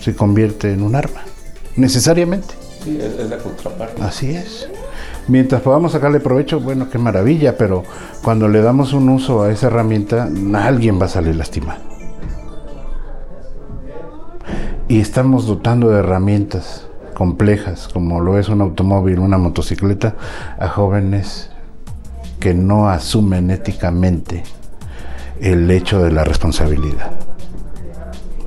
se 0.01 0.17
convierte 0.17 0.73
en 0.73 0.83
un 0.83 0.95
arma, 0.95 1.23
necesariamente. 1.77 2.55
Sí, 2.83 2.99
es 3.01 3.29
la 3.29 3.37
contraparte. 3.39 4.03
Así 4.03 4.35
es. 4.35 4.69
Mientras 5.29 5.63
podamos 5.63 5.93
sacarle 5.93 6.21
provecho, 6.21 6.61
bueno, 6.61 6.91
qué 6.91 6.99
maravilla, 6.99 7.57
pero 7.57 7.85
cuando 8.23 8.49
le 8.49 8.61
damos 8.61 8.93
un 8.93 9.09
uso 9.09 9.43
a 9.43 9.53
esa 9.53 9.69
herramienta, 9.69 10.29
alguien 10.55 11.01
va 11.01 11.07
a 11.07 11.09
salir 11.09 11.37
lastimado. 11.37 11.81
Y 14.89 15.01
estamos 15.01 15.47
dotando 15.47 15.91
de 15.91 16.01
herramientas 16.01 16.89
complejas, 17.15 17.89
como 17.93 18.21
lo 18.21 18.37
es 18.39 18.49
un 18.49 18.61
automóvil, 18.61 19.21
una 19.21 19.39
motocicleta, 19.39 20.17
a 20.59 20.69
jóvenes 20.69 21.51
que 22.41 22.53
no 22.53 22.89
asumen 22.89 23.51
éticamente 23.53 24.43
el 25.41 25.71
hecho 25.71 26.03
de 26.03 26.11
la 26.11 26.25
responsabilidad. 26.25 27.13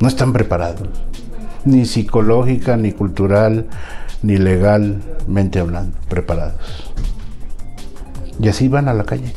No 0.02 0.10
están 0.10 0.34
preparados, 0.34 0.90
ni 1.64 1.86
psicológica, 1.86 2.76
ni 2.76 2.92
cultural, 2.92 3.68
ni 4.21 4.38
legalmente 4.38 5.60
hablando, 5.60 5.97
preparados. 6.10 6.56
Y 8.39 8.47
así 8.47 8.67
van 8.67 8.88
a 8.88 8.93
la 8.93 9.04
calle. 9.04 9.34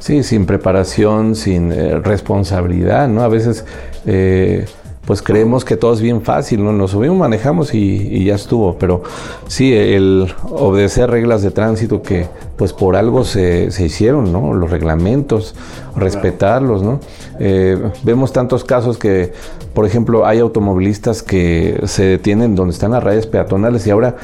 Sí, 0.00 0.22
sin 0.22 0.46
preparación, 0.46 1.34
sin 1.34 1.72
eh, 1.72 1.98
responsabilidad, 1.98 3.08
¿no? 3.08 3.22
A 3.22 3.28
veces, 3.28 3.64
eh, 4.06 4.66
pues 5.06 5.22
creemos 5.22 5.64
que 5.64 5.76
todo 5.76 5.92
es 5.94 6.00
bien 6.00 6.22
fácil, 6.22 6.64
¿no? 6.64 6.72
Nos 6.72 6.90
subimos, 6.90 7.16
manejamos 7.16 7.72
y, 7.74 7.78
y 7.78 8.24
ya 8.24 8.34
estuvo, 8.34 8.76
pero 8.76 9.02
sí, 9.46 9.72
el 9.72 10.34
obedecer 10.50 11.10
reglas 11.10 11.42
de 11.42 11.50
tránsito 11.52 12.02
que, 12.02 12.26
pues 12.56 12.72
por 12.72 12.96
algo 12.96 13.24
se, 13.24 13.70
se 13.70 13.84
hicieron, 13.84 14.32
¿no? 14.32 14.52
Los 14.52 14.70
reglamentos, 14.70 15.54
respetarlos, 15.94 16.82
¿no? 16.82 17.00
Eh, 17.38 17.78
vemos 18.02 18.32
tantos 18.32 18.64
casos 18.64 18.98
que, 18.98 19.32
por 19.74 19.86
ejemplo, 19.86 20.26
hay 20.26 20.40
automovilistas 20.40 21.22
que 21.22 21.80
se 21.84 22.04
detienen 22.04 22.56
donde 22.56 22.72
están 22.72 22.90
las 22.90 23.02
rayas 23.02 23.26
peatonales 23.26 23.86
y 23.86 23.90
ahora 23.90 24.16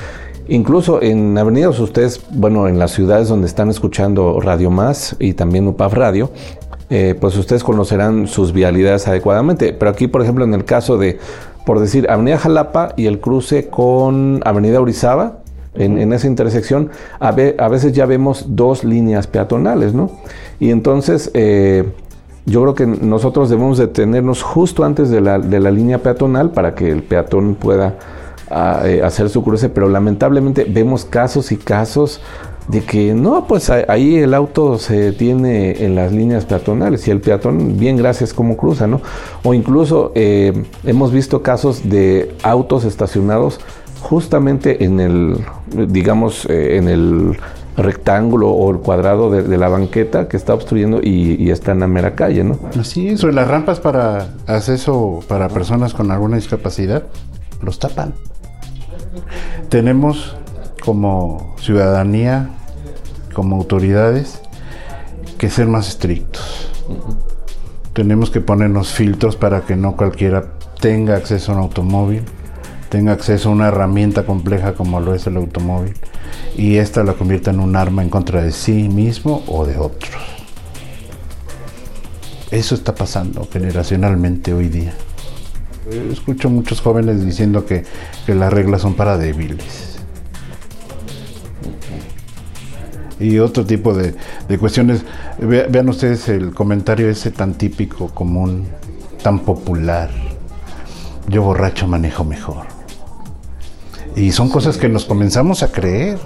Incluso 0.48 1.00
en 1.00 1.38
avenidas 1.38 1.78
ustedes, 1.78 2.20
bueno, 2.30 2.66
en 2.66 2.78
las 2.78 2.90
ciudades 2.90 3.28
donde 3.28 3.46
están 3.46 3.70
escuchando 3.70 4.40
Radio 4.40 4.70
Más 4.70 5.14
y 5.20 5.34
también 5.34 5.68
UPAF 5.68 5.94
Radio, 5.94 6.30
eh, 6.94 7.14
pues 7.18 7.38
ustedes 7.38 7.64
conocerán 7.64 8.26
sus 8.26 8.52
vialidades 8.52 9.08
adecuadamente. 9.08 9.72
Pero 9.72 9.90
aquí, 9.90 10.08
por 10.08 10.20
ejemplo, 10.20 10.44
en 10.44 10.52
el 10.52 10.66
caso 10.66 10.98
de, 10.98 11.18
por 11.64 11.80
decir, 11.80 12.06
Avenida 12.10 12.36
Jalapa 12.36 12.92
y 12.98 13.06
el 13.06 13.18
cruce 13.18 13.68
con 13.68 14.42
Avenida 14.44 14.78
Orizaba, 14.78 15.38
en, 15.74 16.12
esa 16.12 16.26
intersección, 16.26 16.90
a, 17.18 17.28
a, 17.28 17.68
veces 17.68 17.94
ya 17.94 18.04
vemos 18.04 18.44
dos 18.48 18.84
líneas 18.84 19.26
peatonales, 19.26 19.94
¿no? 19.94 20.10
Y 20.60 20.68
entonces, 20.68 21.30
eh, 21.32 21.90
yo 22.44 22.60
creo 22.60 22.74
que 22.74 22.86
nosotros 22.86 23.48
debemos 23.48 23.78
detenernos 23.78 24.42
justo 24.42 24.84
antes 24.84 25.08
de 25.08 25.22
la, 25.22 25.38
de 25.38 25.60
la 25.60 25.70
línea 25.70 26.02
peatonal 26.02 26.50
para 26.50 26.74
que 26.74 26.90
el 26.90 27.02
peatón 27.02 27.54
pueda 27.54 27.94
ah, 28.50 28.82
eh, 28.84 29.02
hacer 29.02 29.30
su 29.30 29.42
cruce, 29.42 29.70
pero 29.70 29.88
lamentablemente 29.88 30.66
vemos 30.68 31.06
casos 31.06 31.52
y 31.52 31.56
casos 31.56 32.20
de 32.68 32.82
que 32.82 33.14
no, 33.14 33.46
pues 33.46 33.70
ahí 33.70 34.16
el 34.16 34.34
auto 34.34 34.78
se 34.78 35.12
tiene 35.12 35.84
en 35.84 35.94
las 35.94 36.12
líneas 36.12 36.44
peatonales 36.44 37.06
y 37.08 37.10
el 37.10 37.20
peatón, 37.20 37.78
bien 37.78 37.96
gracias 37.96 38.32
como 38.32 38.56
cruza, 38.56 38.86
¿no? 38.86 39.00
O 39.42 39.54
incluso 39.54 40.12
eh, 40.14 40.52
hemos 40.84 41.12
visto 41.12 41.42
casos 41.42 41.88
de 41.88 42.34
autos 42.42 42.84
estacionados 42.84 43.60
justamente 44.00 44.84
en 44.84 45.00
el, 45.00 45.38
digamos, 45.88 46.46
eh, 46.46 46.76
en 46.76 46.88
el 46.88 47.36
rectángulo 47.76 48.50
o 48.50 48.70
el 48.70 48.78
cuadrado 48.78 49.30
de, 49.30 49.56
la 49.56 49.68
banqueta 49.68 50.28
que 50.28 50.36
está 50.36 50.52
obstruyendo 50.52 51.00
y, 51.02 51.50
está 51.50 51.72
en 51.72 51.80
la 51.80 51.86
mera 51.86 52.14
calle, 52.14 52.44
¿no? 52.44 52.58
Así 52.78 53.08
es, 53.08 53.22
las 53.22 53.48
rampas 53.48 53.80
para 53.80 54.28
acceso 54.46 55.20
para 55.26 55.48
personas 55.48 55.94
con 55.94 56.10
alguna 56.10 56.36
discapacidad 56.36 57.04
los 57.62 57.78
tapan. 57.78 58.14
Tenemos 59.68 60.36
como 60.84 61.54
ciudadanía, 61.60 62.50
como 63.32 63.56
autoridades, 63.56 64.40
que 65.38 65.50
ser 65.50 65.66
más 65.66 65.88
estrictos. 65.88 66.70
Tenemos 67.92 68.30
que 68.30 68.40
ponernos 68.40 68.92
filtros 68.92 69.36
para 69.36 69.62
que 69.62 69.76
no 69.76 69.96
cualquiera 69.96 70.44
tenga 70.80 71.16
acceso 71.16 71.52
a 71.52 71.56
un 71.56 71.60
automóvil, 71.62 72.22
tenga 72.88 73.12
acceso 73.12 73.48
a 73.48 73.52
una 73.52 73.68
herramienta 73.68 74.24
compleja 74.24 74.74
como 74.74 75.00
lo 75.00 75.14
es 75.14 75.26
el 75.26 75.36
automóvil 75.36 75.94
y 76.56 76.76
esta 76.76 77.04
la 77.04 77.14
convierta 77.14 77.50
en 77.50 77.60
un 77.60 77.76
arma 77.76 78.02
en 78.02 78.10
contra 78.10 78.42
de 78.42 78.52
sí 78.52 78.88
mismo 78.88 79.42
o 79.46 79.64
de 79.64 79.78
otros. 79.78 80.10
Eso 82.50 82.74
está 82.74 82.94
pasando 82.94 83.48
generacionalmente 83.50 84.52
hoy 84.52 84.68
día. 84.68 84.92
escucho 86.10 86.50
muchos 86.50 86.80
jóvenes 86.80 87.24
diciendo 87.24 87.64
que, 87.64 87.84
que 88.26 88.34
las 88.34 88.52
reglas 88.52 88.82
son 88.82 88.94
para 88.94 89.16
débiles. 89.16 89.91
Y 93.22 93.38
otro 93.38 93.64
tipo 93.64 93.94
de, 93.94 94.14
cuestiones. 94.58 95.04
vean 95.38 95.88
ustedes 95.88 96.28
el 96.28 96.52
comentario 96.52 97.08
ese 97.08 97.30
tan 97.30 97.54
típico, 97.54 98.08
común, 98.08 98.66
tan 99.22 99.40
popular. 99.40 100.10
Yo 101.28 101.42
borracho 101.42 101.86
manejo 101.86 102.24
mejor. 102.24 102.66
Y 104.16 104.32
son 104.32 104.50
cosas 104.50 104.76
que 104.76 104.88
nos 104.88 105.04
comenzamos 105.04 105.62
a 105.62 105.70
creer. 105.70 106.18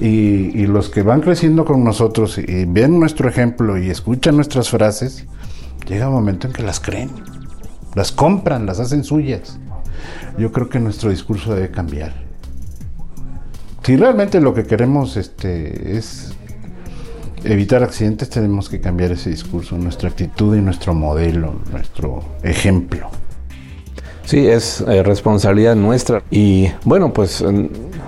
Y, 0.00 0.06
y, 0.06 0.66
los 0.66 0.88
que 0.88 1.02
van 1.02 1.20
creciendo 1.20 1.64
con 1.64 1.84
nosotros 1.84 2.38
y 2.38 2.64
ven 2.64 2.98
nuestro 2.98 3.28
ejemplo 3.28 3.76
y 3.76 3.90
escuchan 3.90 4.36
nuestras 4.36 4.70
frases, 4.70 5.26
llega 5.86 6.08
un 6.08 6.14
momento 6.14 6.46
en 6.46 6.52
que 6.52 6.62
las 6.62 6.80
creen. 6.80 7.10
Las 7.94 8.12
compran, 8.12 8.64
las 8.64 8.80
hacen 8.80 9.04
suyas. 9.04 9.58
Yo 10.38 10.52
creo 10.52 10.68
que 10.68 10.80
nuestro 10.80 11.10
discurso 11.10 11.54
debe 11.54 11.70
cambiar. 11.70 12.24
Si 13.84 13.96
realmente 13.96 14.40
lo 14.40 14.54
que 14.54 14.64
queremos 14.64 15.18
este, 15.18 15.98
es 15.98 16.33
evitar 17.44 17.82
accidentes 17.82 18.28
tenemos 18.30 18.68
que 18.68 18.80
cambiar 18.80 19.12
ese 19.12 19.30
discurso, 19.30 19.76
nuestra 19.76 20.08
actitud 20.08 20.56
y 20.56 20.60
nuestro 20.60 20.94
modelo, 20.94 21.54
nuestro 21.70 22.22
ejemplo. 22.42 23.10
Sí, 24.24 24.46
es 24.46 24.80
eh, 24.80 25.02
responsabilidad 25.02 25.76
nuestra. 25.76 26.22
Y 26.30 26.68
bueno, 26.84 27.12
pues 27.12 27.44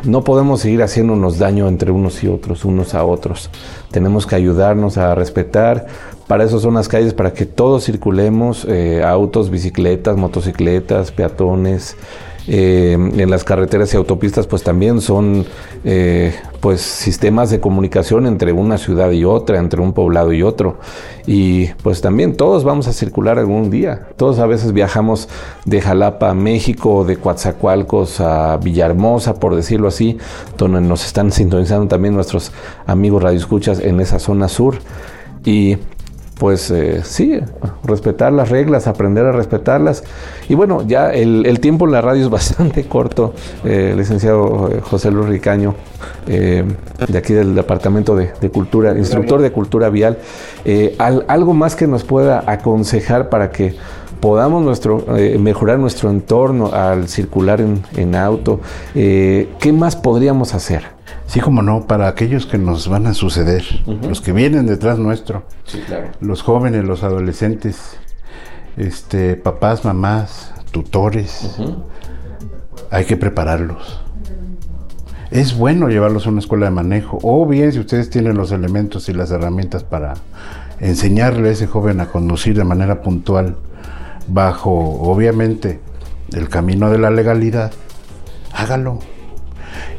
no 0.05 0.25
podemos 0.25 0.61
seguir 0.61 0.83
haciéndonos 0.83 1.39
daño 1.39 1.69
entre 1.69 1.91
unos 1.91 2.23
y 2.25 2.29
otros, 2.29 2.65
unos 2.65 2.95
a 2.95 3.05
otros. 3.05 3.51
Tenemos 3.91 4.27
que 4.27 4.37
ayudarnos 4.37 4.97
a 4.97 5.15
respetar. 5.15 5.87
Para 6.27 6.45
eso 6.45 6.59
son 6.59 6.75
las 6.75 6.89
calles, 6.89 7.13
para 7.13 7.33
que 7.33 7.45
todos 7.45 7.85
circulemos, 7.85 8.67
eh, 8.69 9.03
autos, 9.05 9.51
bicicletas, 9.51 10.17
motocicletas, 10.17 11.13
peatones, 11.13 11.97
eh, 12.49 12.93
en 12.93 13.31
las 13.31 13.43
carreteras 13.45 13.93
y 13.93 13.97
autopistas 13.97 14.47
pues 14.47 14.63
también 14.63 15.01
son 15.01 15.45
eh, 15.85 16.35
pues 16.61 16.81
sistemas 16.81 17.51
de 17.51 17.61
comunicación 17.61 18.27
entre 18.27 18.53
una 18.53 18.79
ciudad 18.79 19.11
y 19.11 19.25
otra, 19.25 19.59
entre 19.59 19.81
un 19.81 19.93
poblado 19.93 20.33
y 20.33 20.43
otro. 20.43 20.79
Y 21.27 21.67
pues 21.83 22.01
también 22.01 22.37
todos 22.37 22.65
vamos 22.65 22.87
a 22.89 22.93
circular 22.93 23.39
algún 23.39 23.71
día. 23.71 24.09
Todos 24.17 24.39
a 24.39 24.47
veces 24.47 24.73
viajamos 24.73 25.29
de 25.65 25.81
Jalapa 25.81 26.31
a 26.31 26.35
México, 26.35 27.05
de 27.05 27.17
Coatzacoalcos 27.17 28.21
a 28.21 28.59
Villahermosa, 28.59 29.35
por 29.41 29.57
decirlo 29.57 29.89
así, 29.89 30.19
donde 30.57 30.81
nos 30.81 31.05
están 31.05 31.33
sintonizando 31.33 31.89
también 31.89 32.15
nuestros 32.15 32.53
amigos 32.87 33.23
radioescuchas 33.23 33.81
en 33.81 34.01
esa 34.01 34.19
zona 34.19 34.49
sur. 34.49 34.79
Y 35.45 35.79
pues 36.39 36.71
eh, 36.71 37.03
sí, 37.03 37.41
respetar 37.85 38.33
las 38.33 38.51
reglas, 38.51 38.87
aprender 38.87 39.25
a 39.25 39.33
respetarlas. 39.33 40.05
Y 40.49 40.55
bueno, 40.55 40.83
ya 40.87 41.11
el, 41.11 41.59
tiempo 41.61 41.87
en 41.87 41.93
la 41.93 42.01
radio 42.03 42.25
es 42.25 42.31
bastante 42.31 42.85
corto, 42.85 43.35
eh, 43.65 43.95
licenciado 43.97 44.71
eh, 44.71 44.81
José 44.83 45.11
Luis 45.11 45.29
Ricaño, 45.29 45.75
de 46.27 47.19
aquí 47.19 47.33
del 47.33 47.55
Departamento 47.55 48.17
de, 48.17 48.51
Cultura, 48.51 48.97
instructor 48.97 49.41
de 49.41 49.53
Cultura 49.53 49.89
Vial. 49.91 50.19
algo 50.99 51.55
más 51.55 51.77
que 51.77 51.87
nos 51.87 52.05
pueda 52.05 52.43
aconsejar 52.47 53.29
para 53.29 53.51
que 53.51 53.77
podamos 54.21 54.63
nuestro, 54.63 55.05
mejorar 55.39 55.79
nuestro 55.79 56.11
entorno 56.11 56.73
al 56.73 57.09
circular 57.09 57.61
en 57.61 58.15
auto. 58.15 58.61
¿Qué 58.93 59.73
más 59.73 59.95
podríamos 59.95 60.53
hacer? 60.55 60.96
Sí, 61.27 61.41
como 61.41 61.61
no, 61.63 61.87
para 61.87 62.09
aquellos 62.09 62.47
que 62.47 62.57
nos 62.57 62.89
van 62.89 63.07
a 63.07 63.15
suceder, 63.15 63.65
los 63.87 64.21
que 64.21 64.33
vienen 64.33 64.67
detrás 64.67 64.99
nuestro, 64.99 65.45
los 66.21 66.43
jóvenes, 66.43 66.85
los 66.85 67.03
adolescentes, 67.03 67.99
este, 68.77 69.35
papás, 69.35 69.85
mamás, 69.85 70.55
tutores, 70.71 71.59
hay 72.91 73.05
que 73.05 73.17
prepararlos. 73.17 74.01
Es 75.31 75.59
bueno 75.59 75.89
llevarlos 75.89 76.27
a 76.27 76.31
una 76.31 76.39
escuela 76.39 76.67
de 76.67 76.73
manejo, 76.73 77.19
o 77.23 77.45
bien 77.47 77.73
si 77.73 77.81
ustedes 77.81 78.09
tienen 78.09 78.37
los 78.37 78.53
elementos 78.53 79.09
y 79.09 79.13
las 79.13 79.33
herramientas 79.33 79.83
para 79.83 80.15
enseñarle 80.79 81.49
a 81.49 81.53
ese 81.53 81.67
joven 81.67 82.01
a 82.01 82.07
conducir 82.07 82.57
de 82.57 82.65
manera 82.65 83.03
puntual, 83.03 83.57
bajo, 84.29 84.71
obviamente, 84.71 85.81
el 86.33 86.49
camino 86.49 86.89
de 86.91 86.99
la 86.99 87.11
legalidad, 87.11 87.73
hágalo 88.53 89.01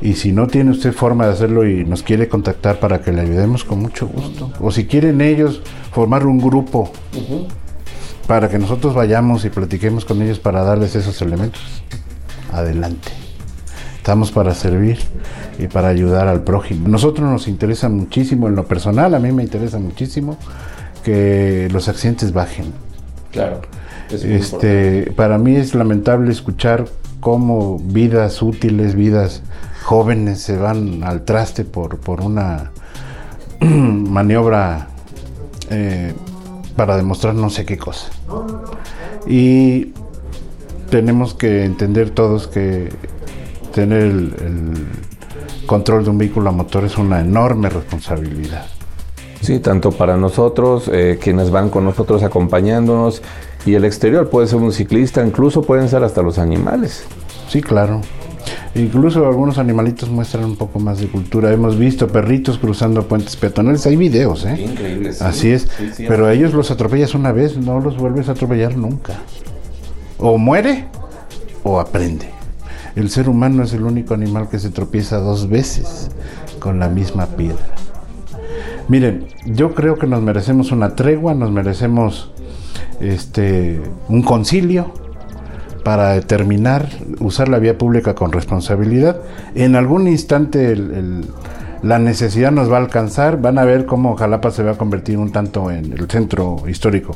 y 0.01 0.13
si 0.13 0.31
no 0.31 0.47
tiene 0.47 0.71
usted 0.71 0.93
forma 0.93 1.25
de 1.25 1.33
hacerlo 1.33 1.67
y 1.67 1.83
nos 1.85 2.03
quiere 2.03 2.27
contactar 2.27 2.79
para 2.79 3.01
que 3.01 3.11
le 3.11 3.21
ayudemos, 3.21 3.63
con 3.63 3.79
mucho 3.81 4.07
gusto. 4.07 4.51
O 4.59 4.71
si 4.71 4.85
quieren 4.85 5.21
ellos 5.21 5.61
formar 5.91 6.25
un 6.25 6.39
grupo 6.39 6.91
para 8.27 8.49
que 8.49 8.59
nosotros 8.59 8.93
vayamos 8.93 9.45
y 9.45 9.49
platiquemos 9.49 10.05
con 10.05 10.21
ellos 10.21 10.39
para 10.39 10.63
darles 10.63 10.95
esos 10.95 11.21
elementos, 11.21 11.61
adelante. 12.51 13.09
Estamos 13.97 14.31
para 14.31 14.53
servir 14.53 14.99
y 15.59 15.67
para 15.67 15.89
ayudar 15.89 16.27
al 16.27 16.43
prójimo. 16.43 16.87
Nosotros 16.87 17.29
nos 17.29 17.47
interesa 17.47 17.89
muchísimo, 17.89 18.47
en 18.47 18.55
lo 18.55 18.65
personal, 18.65 19.15
a 19.15 19.19
mí 19.19 19.31
me 19.31 19.43
interesa 19.43 19.79
muchísimo 19.79 20.37
que 21.03 21.67
los 21.71 21.89
accidentes 21.89 22.31
bajen. 22.31 22.73
Claro. 23.31 23.61
Este, 24.09 25.11
para 25.15 25.37
mí 25.37 25.55
es 25.55 25.75
lamentable 25.75 26.31
escuchar 26.31 26.85
cómo 27.19 27.79
vidas 27.79 28.41
útiles, 28.41 28.95
vidas 28.95 29.43
jóvenes 29.87 30.41
se 30.41 30.57
van 30.57 31.01
al 31.05 31.23
traste 31.23 31.63
por, 31.63 31.97
por 31.99 32.19
una 32.19 32.71
maniobra 33.61 34.89
eh, 35.69 36.13
para 36.75 36.97
demostrar 36.97 37.35
no 37.35 37.49
sé 37.49 37.63
qué 37.63 37.77
cosa. 37.77 38.09
Y 39.25 39.93
tenemos 40.89 41.33
que 41.33 41.63
entender 41.63 42.09
todos 42.09 42.49
que 42.49 42.89
tener 43.73 44.01
el, 44.01 44.87
control 45.65 46.03
de 46.03 46.09
un 46.09 46.17
vehículo 46.17 46.49
a 46.49 46.51
motor 46.51 46.83
es 46.83 46.97
una 46.97 47.21
enorme 47.21 47.69
responsabilidad. 47.69 48.65
Sí, 49.39 49.59
tanto 49.59 49.91
para 49.91 50.17
nosotros, 50.17 50.89
eh, 50.91 51.17
quienes 51.21 51.49
van 51.49 51.69
con 51.69 51.85
nosotros 51.85 52.23
acompañándonos, 52.23 53.21
y 53.65 53.75
el 53.75 53.85
exterior 53.85 54.29
puede 54.29 54.47
ser 54.47 54.59
un 54.59 54.73
ciclista, 54.73 55.25
incluso 55.25 55.61
pueden 55.61 55.87
ser 55.87 56.03
hasta 56.03 56.21
los 56.21 56.39
animales. 56.39 57.05
Sí, 57.47 57.61
claro. 57.61 58.01
Incluso 58.77 59.25
algunos 59.25 59.57
animalitos 59.57 60.09
muestran 60.09 60.45
un 60.45 60.55
poco 60.55 60.79
más 60.79 60.99
de 60.99 61.07
cultura. 61.07 61.51
Hemos 61.51 61.77
visto 61.77 62.07
perritos 62.07 62.59
cruzando 62.59 63.07
puentes 63.07 63.35
peatonales. 63.35 63.85
Hay 63.87 63.95
videos, 63.95 64.45
¿eh? 64.45 64.61
Increíble. 64.61 65.11
Así 65.19 65.49
es. 65.49 65.67
Pero 65.97 66.27
a 66.27 66.33
ellos 66.33 66.53
los 66.53 66.69
atropellas 66.69 67.15
una 67.15 67.31
vez, 67.31 67.57
no 67.57 67.79
los 67.79 67.97
vuelves 67.97 68.29
a 68.29 68.33
atropellar 68.33 68.77
nunca. 68.77 69.15
O 70.19 70.37
muere 70.37 70.85
o 71.63 71.79
aprende. 71.79 72.29
El 72.95 73.09
ser 73.09 73.29
humano 73.29 73.63
es 73.63 73.73
el 73.73 73.83
único 73.83 74.13
animal 74.13 74.49
que 74.49 74.59
se 74.59 74.69
tropieza 74.69 75.17
dos 75.17 75.49
veces 75.49 76.09
con 76.59 76.79
la 76.79 76.89
misma 76.89 77.25
piedra. 77.27 77.75
Miren, 78.87 79.27
yo 79.45 79.73
creo 79.73 79.97
que 79.97 80.07
nos 80.07 80.21
merecemos 80.21 80.71
una 80.71 80.95
tregua, 80.95 81.33
nos 81.33 81.51
merecemos 81.51 82.31
este 82.99 83.81
un 84.07 84.21
concilio 84.21 84.93
para 85.87 86.09
determinar 86.09 86.89
usar 87.21 87.47
la 87.47 87.59
vía 87.59 87.77
pública 87.77 88.13
con 88.13 88.33
responsabilidad. 88.33 89.21
En 89.55 89.77
algún 89.77 90.09
instante 90.09 90.75
la 91.81 91.97
necesidad 91.97 92.51
nos 92.51 92.69
va 92.69 92.75
a 92.75 92.81
alcanzar, 92.81 93.39
van 93.39 93.57
a 93.57 93.63
ver 93.63 93.85
cómo 93.85 94.17
Jalapa 94.17 94.51
se 94.51 94.63
va 94.63 94.71
a 94.71 94.77
convertir 94.77 95.17
un 95.17 95.31
tanto 95.31 95.71
en 95.71 95.93
el 95.93 96.09
centro 96.09 96.63
histórico 96.67 97.15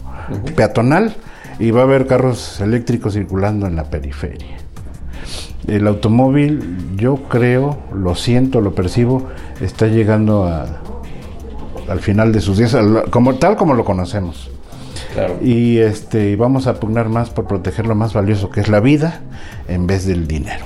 peatonal 0.55 1.17
y 1.60 1.71
va 1.71 1.81
a 1.81 1.84
haber 1.84 2.07
carros 2.07 2.62
eléctricos 2.62 3.15
circulando 3.15 3.67
en 3.67 3.75
la 3.75 3.89
periferia. 3.89 4.55
El 5.67 5.86
automóvil, 5.86 6.95
yo 6.95 7.23
creo, 7.27 7.77
lo 7.93 8.15
siento, 8.15 8.62
lo 8.62 8.73
percibo, 8.73 9.27
está 9.60 9.88
llegando 9.88 10.45
al 11.89 11.99
final 11.99 12.31
de 12.31 12.39
sus 12.39 12.57
días, 12.57 12.77
como, 13.10 13.36
tal 13.36 13.57
como 13.57 13.73
lo 13.73 13.84
conocemos. 13.84 14.49
Y 15.41 15.80
este, 15.80 16.36
vamos 16.36 16.67
a 16.67 16.80
pugnar 16.80 17.10
más 17.10 17.30
por 17.30 17.47
proteger 17.47 17.88
lo 17.88 17.95
más 17.95 18.13
valioso 18.13 18.50
que 18.50 18.62
es 18.62 18.69
la 18.69 18.80
vida 18.80 19.21
en 19.67 19.88
vez 19.88 20.06
del 20.06 20.28
dinero. 20.28 20.65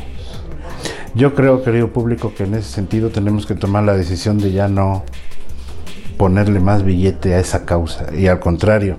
Yo 1.16 1.34
creo, 1.34 1.64
querido 1.64 1.94
público, 1.94 2.34
que 2.36 2.44
en 2.44 2.56
ese 2.56 2.70
sentido 2.70 3.10
tenemos 3.10 3.46
que 3.46 3.56
tomar 3.56 3.84
la 3.84 3.96
decisión 3.96 4.38
de 4.38 4.52
ya 4.52 4.68
no 4.68 5.04
ponerle 6.18 6.60
más 6.60 6.84
billete 6.84 7.34
a 7.34 7.40
esa 7.40 7.66
causa 7.66 8.08
y 8.14 8.28
al 8.28 8.40
contrario, 8.40 8.98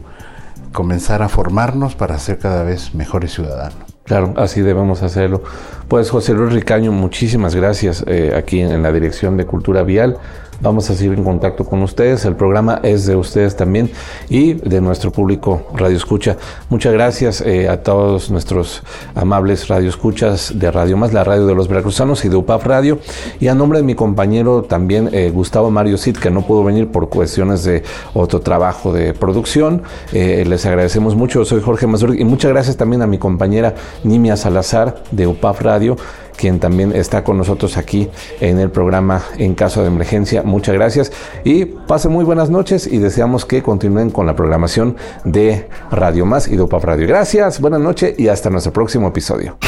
comenzar 0.73 1.23
a 1.23 1.29
formarnos 1.29 1.95
para 1.95 2.19
ser 2.19 2.39
cada 2.39 2.63
vez 2.63 2.95
mejores 2.95 3.33
ciudadanos. 3.33 3.79
Claro, 4.05 4.35
así 4.37 4.61
debemos 4.61 5.03
hacerlo. 5.03 5.43
Pues 5.89 6.11
José 6.11 6.33
Luis 6.33 6.53
Ricaño, 6.53 6.93
muchísimas 6.93 7.55
gracias 7.55 8.05
eh, 8.07 8.33
aquí 8.37 8.61
en 8.61 8.83
la 8.83 8.93
Dirección 8.93 9.37
de 9.37 9.47
Cultura 9.47 9.83
Vial. 9.83 10.19
Vamos 10.61 10.89
a 10.89 10.95
seguir 10.95 11.19
en 11.19 11.25
contacto 11.25 11.65
con 11.65 11.83
ustedes. 11.83 12.25
El 12.25 12.35
programa 12.35 12.81
es 12.83 13.05
de 13.05 13.15
ustedes 13.15 13.57
también 13.57 13.91
y 14.31 14.55
de 14.55 14.81
nuestro 14.81 15.13
público 15.13 15.67
Radio 15.75 15.97
Escucha. 15.97 16.39
Muchas 16.71 16.95
gracias 16.95 17.43
eh, 17.43 17.69
a 17.69 17.83
todos 17.83 18.31
nuestros 18.31 18.83
amables 19.15 19.69
Radio 19.69 19.91
Escuchas 19.91 20.53
de 20.59 20.71
Radio 20.71 20.97
Más, 20.97 21.13
la 21.13 21.25
radio 21.25 21.47
de 21.47 21.55
los 21.55 21.69
veracruzanos 21.69 22.25
y 22.25 22.31
de 22.31 22.37
UPAF 22.37 22.65
Radio. 22.65 22.99
Y 23.39 23.49
a 23.49 23.55
nombre 23.55 23.81
de 23.81 23.85
mi 23.85 23.95
compañero 23.95 24.63
también 24.63 25.11
eh, 25.13 25.31
Gustavo 25.31 25.71
Mario 25.71 25.99
Cid, 25.99 26.17
que 26.17 26.31
no 26.31 26.43
pudo 26.43 26.65
venir 26.65 26.89
por 26.89 27.11
cuestiones 27.11 27.63
de 27.65 27.83
otro 28.15 28.41
trabajo 28.41 28.93
de 28.93 29.13
producción. 29.13 29.83
Eh, 30.13 30.45
les 30.47 30.65
agradecemos 30.65 31.15
mucho. 31.15 31.45
Soy 31.45 31.61
Jorge 31.61 31.87
Mazur 31.87 32.19
y 32.19 32.25
muchas 32.25 32.51
gracias 32.51 32.79
también 32.79 33.03
a 33.03 33.07
mi 33.07 33.19
compañera 33.19 33.75
Nimia 34.05 34.37
Salazar 34.37 35.03
de 35.11 35.27
UPAF 35.27 35.61
Radio 35.61 35.97
quien 36.37 36.61
también 36.61 36.95
está 36.95 37.25
con 37.25 37.39
nosotros 37.39 37.77
aquí 37.77 38.09
en 38.41 38.59
el 38.59 38.71
programa 38.71 39.23
en 39.39 39.55
caso 39.55 39.83
de 39.83 39.89
emergencia. 39.89 40.43
Muchas 40.43 40.75
gracias 40.75 41.13
y 41.45 41.65
pasen 41.65 42.13
muy 42.13 42.25
buenas 42.25 42.51
noches 42.51 42.87
y 42.87 42.99
deseamos 42.99 43.45
que 43.45 43.63
continúen 43.63 44.11
con 44.11 44.27
la 44.27 44.37
programación 44.37 44.97
de 45.25 45.69
Radio 45.91 46.27
Más 46.27 46.49
y 46.49 46.57
Dopap 46.57 46.85
Radio. 46.85 47.07
Gracias, 47.07 47.61
buenas 47.61 47.81
noches 47.81 48.19
y 48.19 48.29
hasta 48.29 48.51
nuestro 48.51 48.73
próximo 48.73 49.09
episodio. 49.09 49.59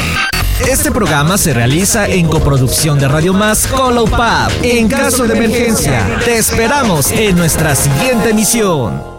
Este 0.67 0.91
programa 0.91 1.37
se 1.37 1.53
realiza 1.53 2.07
en 2.07 2.27
coproducción 2.27 2.99
de 2.99 3.07
Radio 3.07 3.33
Más 3.33 3.65
con 3.67 3.95
la 3.95 4.49
En 4.61 4.87
caso 4.89 5.25
de 5.25 5.37
emergencia, 5.37 6.19
te 6.25 6.37
esperamos 6.37 7.11
en 7.11 7.37
nuestra 7.37 7.75
siguiente 7.75 8.31
emisión. 8.31 9.18